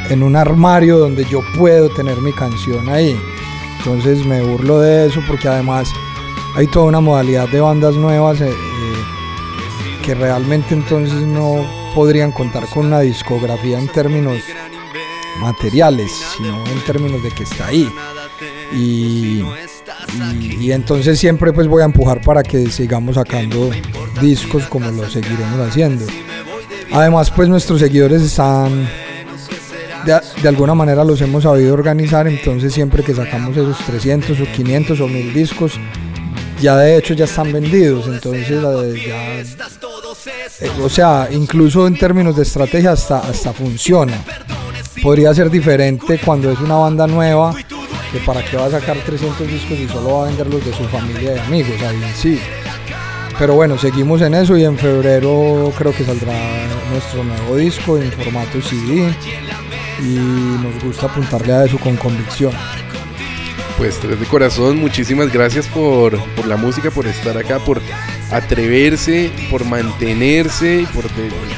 en 0.10 0.24
un 0.24 0.36
armario 0.36 0.98
donde 0.98 1.24
yo 1.26 1.42
puedo 1.56 1.90
tener 1.90 2.18
mi 2.22 2.34
canción 2.34 2.90
ahí. 2.90 3.16
Entonces 3.78 4.26
me 4.26 4.42
burlo 4.42 4.80
de 4.80 5.06
eso 5.08 5.22
porque 5.28 5.48
además 5.48 5.92
hay 6.56 6.68
toda 6.68 6.88
una 6.88 7.00
modalidad 7.00 7.48
de 7.48 7.62
bandas 7.62 7.96
nuevas 7.96 8.42
eh, 8.42 8.50
eh, 8.50 10.00
que 10.04 10.16
realmente 10.16 10.74
entonces 10.74 11.22
no 11.22 11.64
podrían 11.94 12.32
contar 12.32 12.68
con 12.70 12.88
una 12.88 13.02
discografía 13.02 13.80
en 13.80 13.88
términos 13.88 14.42
materiales, 15.40 16.12
sino 16.38 16.66
en 16.68 16.80
términos 16.86 17.24
de 17.24 17.32
que 17.32 17.44
está 17.44 17.68
ahí. 17.68 17.90
Y, 18.74 19.42
entonces 20.72 21.20
siempre 21.20 21.52
pues 21.52 21.68
voy 21.68 21.82
a 21.82 21.86
empujar 21.86 22.22
para 22.22 22.44
que 22.44 22.70
sigamos 22.70 23.16
sacando 23.16 23.72
discos 24.22 24.64
como 24.68 24.92
lo 24.92 25.10
seguiremos 25.10 25.60
haciendo. 25.68 26.06
Además 26.92 27.32
pues 27.32 27.50
nuestros 27.50 27.80
seguidores 27.80 28.22
están 28.22 28.88
de, 30.06 30.20
de 30.42 30.50
alguna 30.50 30.76
manera 30.76 31.04
los 31.04 31.22
hemos 31.22 31.44
sabido 31.44 31.74
organizar, 31.74 32.28
entonces 32.28 32.74
siempre 32.74 33.04
que 33.04 33.14
sacamos 33.14 33.58
esos 33.58 33.78
300 33.80 34.40
o 34.40 34.46
500 34.46 35.02
o 35.02 35.08
1000 35.08 35.34
discos, 35.34 35.74
ya 36.62 36.78
de 36.78 36.98
hecho 36.98 37.14
ya 37.14 37.26
están 37.26 37.52
vendidos, 37.52 38.08
entonces 38.08 38.50
eh, 38.50 39.04
ya, 39.08 39.40
eh, 40.66 40.72
o 40.84 40.90
sea, 40.90 41.30
incluso 41.32 41.88
en 41.88 41.98
términos 41.98 42.36
de 42.36 42.44
estrategia 42.44 42.92
hasta, 42.92 43.20
hasta 43.20 43.54
funciona. 43.54 44.14
Podría 45.02 45.34
ser 45.34 45.50
diferente 45.50 46.20
cuando 46.24 46.52
es 46.52 46.60
una 46.60 46.76
banda 46.76 47.08
nueva, 47.08 47.54
que 48.12 48.20
para 48.26 48.44
qué 48.44 48.58
va 48.58 48.66
a 48.66 48.72
sacar 48.72 48.98
300 48.98 49.48
discos 49.48 49.80
y 49.80 49.88
solo 49.88 50.16
va 50.16 50.24
a 50.24 50.28
vender 50.28 50.48
los 50.48 50.66
de 50.66 50.74
su 50.74 50.84
familia 50.86 51.36
y 51.36 51.40
amigos, 51.40 51.82
ahí 51.82 52.14
sí. 52.16 52.40
Pero 53.38 53.54
bueno, 53.54 53.78
seguimos 53.78 54.22
en 54.22 54.34
eso 54.34 54.58
y 54.58 54.66
en 54.66 54.78
febrero 54.78 55.72
creo 55.78 55.94
que 55.94 56.04
saldrá 56.04 56.34
nuestro 56.92 57.24
nuevo 57.24 57.56
disco 57.56 57.98
en 57.98 58.12
formato 58.12 58.62
CD 58.62 59.14
y 60.02 60.18
nos 60.62 60.84
gusta 60.84 61.06
apuntarle 61.06 61.54
a 61.54 61.66
eso 61.66 61.78
con 61.78 61.96
convicción. 61.96 62.52
Pues 63.78 63.98
Tres 64.00 64.20
de 64.20 64.26
Corazón, 64.26 64.78
muchísimas 64.78 65.32
gracias 65.32 65.68
por, 65.68 66.20
por 66.36 66.48
la 66.48 66.58
música, 66.58 66.92
por 66.92 67.08
estar 67.08 67.38
acá, 67.38 67.60
por 67.60 67.82
atreverse, 68.30 69.32
por 69.50 69.64
mantenerse 69.64 70.86
por 70.94 71.06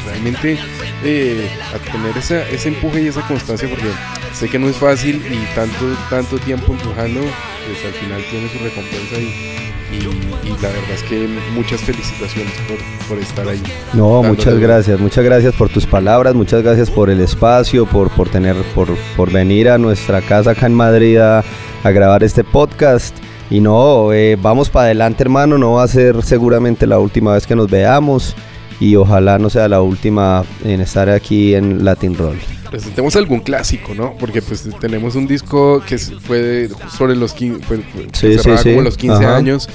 realmente 0.06 0.60
eh, 1.04 1.50
a 1.74 1.92
tener 1.92 2.18
esa, 2.18 2.48
ese 2.50 2.70
empuje 2.70 3.02
y 3.02 3.08
esa 3.08 3.22
constancia, 3.28 3.68
porque 3.70 3.88
sé 4.34 4.50
que 4.50 4.60
no 4.60 4.70
es 4.70 4.76
fácil 4.78 5.16
y 5.30 5.56
tanto, 5.56 5.86
tanto 6.10 6.38
tiempo 6.40 6.74
empujando, 6.74 7.20
pues 7.22 7.86
al 7.86 7.94
final 7.94 8.22
tiene 8.30 8.48
su 8.50 8.58
recompensa 8.64 9.16
y, 9.20 9.96
y- 9.96 10.48
y 10.48 10.50
la 10.62 10.70
verdad 10.70 10.92
es 10.96 11.04
que 11.04 11.28
muchas 11.54 11.82
felicitaciones 11.82 12.54
por, 12.68 12.78
por 13.08 13.18
estar 13.20 13.48
ahí. 13.48 13.62
No, 13.94 14.24
muchas 14.24 14.58
gracias, 14.58 15.00
muchas 15.00 15.24
gracias 15.26 15.54
por 15.56 15.70
tus 15.70 15.86
palabras, 15.86 16.34
muchas 16.36 16.62
gracias 16.64 16.90
por 16.90 17.10
el 17.10 17.20
espacio, 17.20 17.86
por, 17.86 18.10
por 18.12 18.30
tener, 18.30 18.56
por, 18.76 18.88
por 19.18 19.32
venir 19.32 19.70
a 19.70 19.78
nuestra 19.78 20.22
casa 20.22 20.52
acá 20.52 20.66
en 20.68 20.74
Madrid 20.76 21.18
a, 21.18 21.44
a 21.84 21.92
grabar 21.92 22.24
este 22.24 22.44
podcast. 22.44 23.16
Y 23.50 23.60
no, 23.60 24.14
eh, 24.14 24.38
vamos 24.42 24.70
para 24.70 24.86
adelante 24.86 25.24
hermano, 25.24 25.58
no 25.58 25.74
va 25.74 25.84
a 25.84 25.88
ser 25.90 26.24
seguramente 26.24 26.88
la 26.88 27.00
última 27.00 27.34
vez 27.34 27.46
que 27.46 27.54
nos 27.56 27.70
veamos 27.70 28.34
y 28.82 28.98
ojalá 28.98 29.39
no 29.39 29.50
sea 29.50 29.70
la 29.70 29.82
última 29.82 30.44
en 30.65 30.82
estar 30.82 31.10
aquí 31.10 31.56
en 31.56 31.86
Latin 31.86 32.15
Roll. 32.17 32.38
Presentemos 32.70 33.15
algún 33.15 33.39
clásico, 33.41 33.94
¿no? 33.96 34.13
Porque 34.20 34.41
pues 34.41 34.67
tenemos 34.80 35.15
un 35.15 35.28
disco 35.28 35.82
que 35.88 35.98
fue 35.98 36.70
sobre 36.98 37.15
los 37.15 37.32
15, 37.34 37.63
fue- 37.63 37.78
fue- 37.94 38.08
Sí, 38.13 38.38
sí, 38.38 38.50
sí. 38.63 38.70
como 38.72 38.82
los 38.82 38.98
15 38.98 39.24
Ajá. 39.24 39.38
años. 39.38 39.70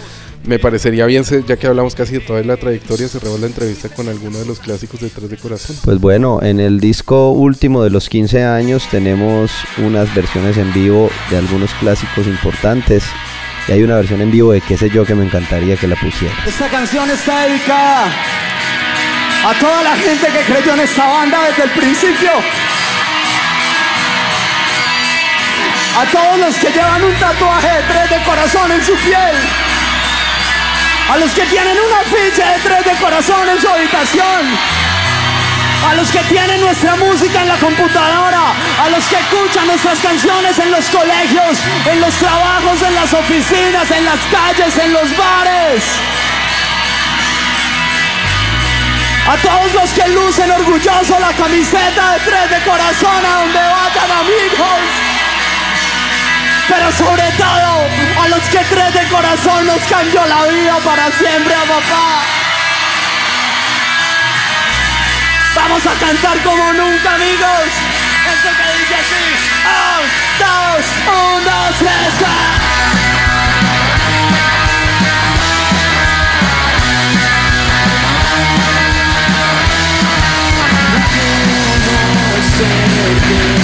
Me 0.44 0.58
parecería 0.60 1.06
bien, 1.06 1.24
ya 1.48 1.56
que 1.56 1.66
hablamos 1.66 1.94
casi 1.96 2.12
de 2.14 2.20
toda 2.20 2.40
la 2.44 2.56
trayectoria, 2.56 3.08
cerramos 3.08 3.40
la 3.40 3.48
entrevista 3.48 3.88
con 3.88 4.08
alguno 4.08 4.38
de 4.38 4.46
los 4.46 4.60
clásicos 4.60 5.00
de 5.00 5.08
Tres 5.08 5.28
de 5.28 5.36
Corazón. 5.38 5.74
Pues 5.84 5.98
bueno, 6.00 6.38
en 6.40 6.60
el 6.60 6.78
disco 6.78 7.32
último 7.32 7.82
de 7.82 7.90
los 7.90 8.08
15 8.08 8.44
años 8.44 8.86
tenemos 8.88 9.50
unas 9.84 10.14
versiones 10.14 10.56
en 10.56 10.72
vivo 10.72 11.10
de 11.30 11.38
algunos 11.38 11.70
clásicos 11.80 12.26
importantes. 12.28 13.02
Y 13.68 13.72
hay 13.72 13.82
una 13.82 13.96
versión 13.96 14.20
en 14.20 14.30
vivo 14.30 14.52
de 14.52 14.60
qué 14.60 14.76
sé 14.76 14.88
yo 14.88 15.04
que 15.04 15.16
me 15.16 15.24
encantaría 15.24 15.76
que 15.76 15.88
la 15.88 15.96
pusiera. 15.96 16.32
Esta 16.46 16.68
canción 16.70 17.10
está 17.10 17.46
dedicada 17.46 18.06
a 19.46 19.54
toda 19.60 19.80
la 19.80 19.94
gente 19.94 20.26
que 20.26 20.40
creyó 20.40 20.72
en 20.72 20.80
esta 20.80 21.06
banda 21.06 21.38
desde 21.48 21.62
el 21.64 21.70
principio. 21.70 22.32
A 26.00 26.04
todos 26.06 26.38
los 26.40 26.56
que 26.56 26.72
llevan 26.72 27.04
un 27.04 27.14
tatuaje 27.14 27.68
de 27.68 27.82
tres 27.84 28.10
de 28.10 28.24
corazón 28.24 28.72
en 28.72 28.84
su 28.84 28.94
piel. 28.96 29.36
A 31.12 31.16
los 31.18 31.30
que 31.30 31.42
tienen 31.42 31.76
un 31.78 31.92
afiche 31.94 32.42
de 32.42 32.58
tres 32.64 32.84
de 32.86 32.92
corazón 33.00 33.48
en 33.48 33.60
su 33.60 33.68
habitación. 33.68 34.42
A 35.88 35.94
los 35.94 36.10
que 36.10 36.24
tienen 36.24 36.60
nuestra 36.60 36.96
música 36.96 37.42
en 37.42 37.48
la 37.48 37.56
computadora, 37.58 38.52
a 38.82 38.88
los 38.90 39.04
que 39.04 39.14
escuchan 39.14 39.68
nuestras 39.68 40.00
canciones 40.00 40.58
en 40.58 40.72
los 40.72 40.90
colegios, 40.90 41.58
en 41.88 42.00
los 42.00 42.14
trabajos, 42.16 42.82
en 42.82 42.94
las 42.96 43.14
oficinas, 43.14 43.88
en 43.92 44.04
las 44.06 44.18
calles, 44.26 44.76
en 44.76 44.92
los 44.92 45.16
bares. 45.16 45.84
A 49.28 49.36
todos 49.38 49.72
los 49.74 49.90
que 49.90 50.08
lucen 50.08 50.50
orgulloso 50.52 51.18
la 51.18 51.32
camiseta 51.32 52.12
de 52.12 52.20
tres 52.20 52.50
de 52.50 52.60
corazón 52.64 53.26
a 53.26 53.40
donde 53.40 53.58
vayan 53.58 54.10
amigos. 54.20 54.80
Pero 56.68 56.92
sobre 56.92 57.28
todo 57.32 58.22
a 58.22 58.28
los 58.28 58.40
que 58.48 58.58
tres 58.58 58.94
de 58.94 59.08
corazón 59.08 59.66
nos 59.66 59.80
cambió 59.88 60.24
la 60.26 60.44
vida 60.46 60.76
para 60.84 61.10
siempre 61.10 61.54
a 61.54 61.62
papá. 61.62 62.22
Vamos 65.56 65.86
a 65.86 65.92
cantar 65.94 66.38
como 66.44 66.72
nunca, 66.74 67.14
amigos. 67.14 67.66
Esto 68.32 68.48
que 68.56 68.78
dice 68.78 68.94
así. 68.94 69.26
Dos, 70.38 70.84
un, 71.08 71.44
dos, 71.44 71.78
tres. 71.78 73.05
¡Vamos! 83.26 83.56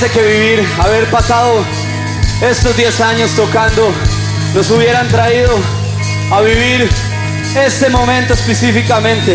Parece 0.00 0.16
que 0.16 0.24
vivir, 0.24 0.68
haber 0.78 1.10
pasado 1.10 1.64
estos 2.40 2.76
10 2.76 3.00
años 3.00 3.34
tocando, 3.34 3.92
nos 4.54 4.70
hubieran 4.70 5.08
traído 5.08 5.58
a 6.30 6.40
vivir 6.40 6.88
este 7.56 7.90
momento 7.90 8.34
específicamente? 8.34 9.34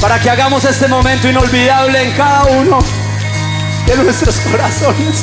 Para 0.00 0.18
que 0.18 0.28
hagamos 0.28 0.64
este 0.64 0.88
momento 0.88 1.28
inolvidable 1.28 2.02
en 2.02 2.12
cada 2.16 2.46
uno 2.46 2.78
de 3.86 3.96
nuestros 3.96 4.40
corazones. 4.40 5.22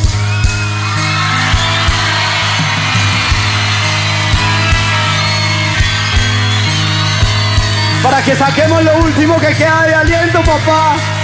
Para 8.01 8.23
que 8.23 8.33
saquemos 8.33 8.81
lo 8.81 8.97
último 8.99 9.37
que 9.41 9.53
queda 9.55 9.83
de 9.87 9.95
aliento, 9.95 10.41
papá. 10.41 11.20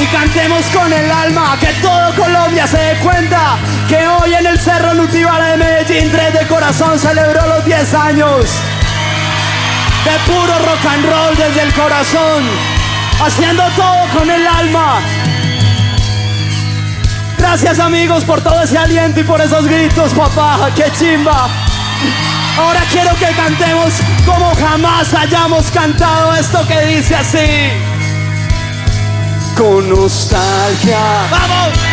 Y 0.00 0.06
cantemos 0.06 0.64
con 0.66 0.92
el 0.92 1.10
alma, 1.10 1.56
que 1.58 1.72
todo 1.82 2.14
Colombia 2.14 2.66
se 2.68 2.78
dé 2.78 2.98
cuenta 3.00 3.58
que 3.88 4.06
hoy 4.06 4.32
en 4.32 4.46
el 4.46 4.58
Cerro 4.60 4.94
Nutibara 4.94 5.46
de 5.46 5.56
Medellín 5.56 6.12
3 6.12 6.34
de 6.34 6.46
corazón 6.46 6.98
celebró 6.98 7.44
los 7.48 7.64
10 7.64 7.94
años 7.94 8.44
de 10.04 10.32
puro 10.32 10.58
rock 10.58 10.86
and 10.86 11.04
roll 11.04 11.36
desde 11.36 11.62
el 11.62 11.72
corazón, 11.74 12.44
haciendo 13.20 13.64
todo 13.74 14.06
con 14.16 14.30
el 14.30 14.46
alma. 14.46 15.00
Gracias 17.36 17.80
amigos 17.80 18.24
por 18.24 18.40
todo 18.40 18.62
ese 18.62 18.78
aliento 18.78 19.18
y 19.20 19.24
por 19.24 19.40
esos 19.40 19.66
gritos, 19.66 20.14
papá, 20.14 20.70
qué 20.76 20.92
chimba. 20.92 21.48
Ahora 22.56 22.82
quiero 22.90 23.14
que 23.16 23.26
cantemos 23.34 23.94
como 24.24 24.54
jamás 24.54 25.12
hayamos 25.12 25.70
cantado 25.72 26.34
esto 26.34 26.64
que 26.68 26.80
dice 26.86 27.16
así. 27.16 27.97
Con 29.58 29.88
nostalgia. 29.88 31.26
¡Vamos! 31.32 31.87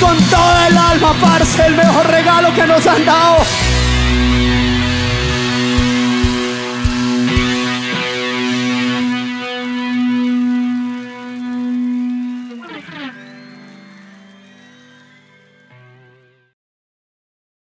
Con 0.00 0.16
toda 0.24 0.68
el 0.68 0.76
alma, 0.76 1.14
parce, 1.20 1.66
el 1.66 1.74
mejor 1.74 2.06
regalo 2.06 2.52
que 2.54 2.66
nos 2.66 2.86
han 2.86 3.04
dado. 3.04 3.27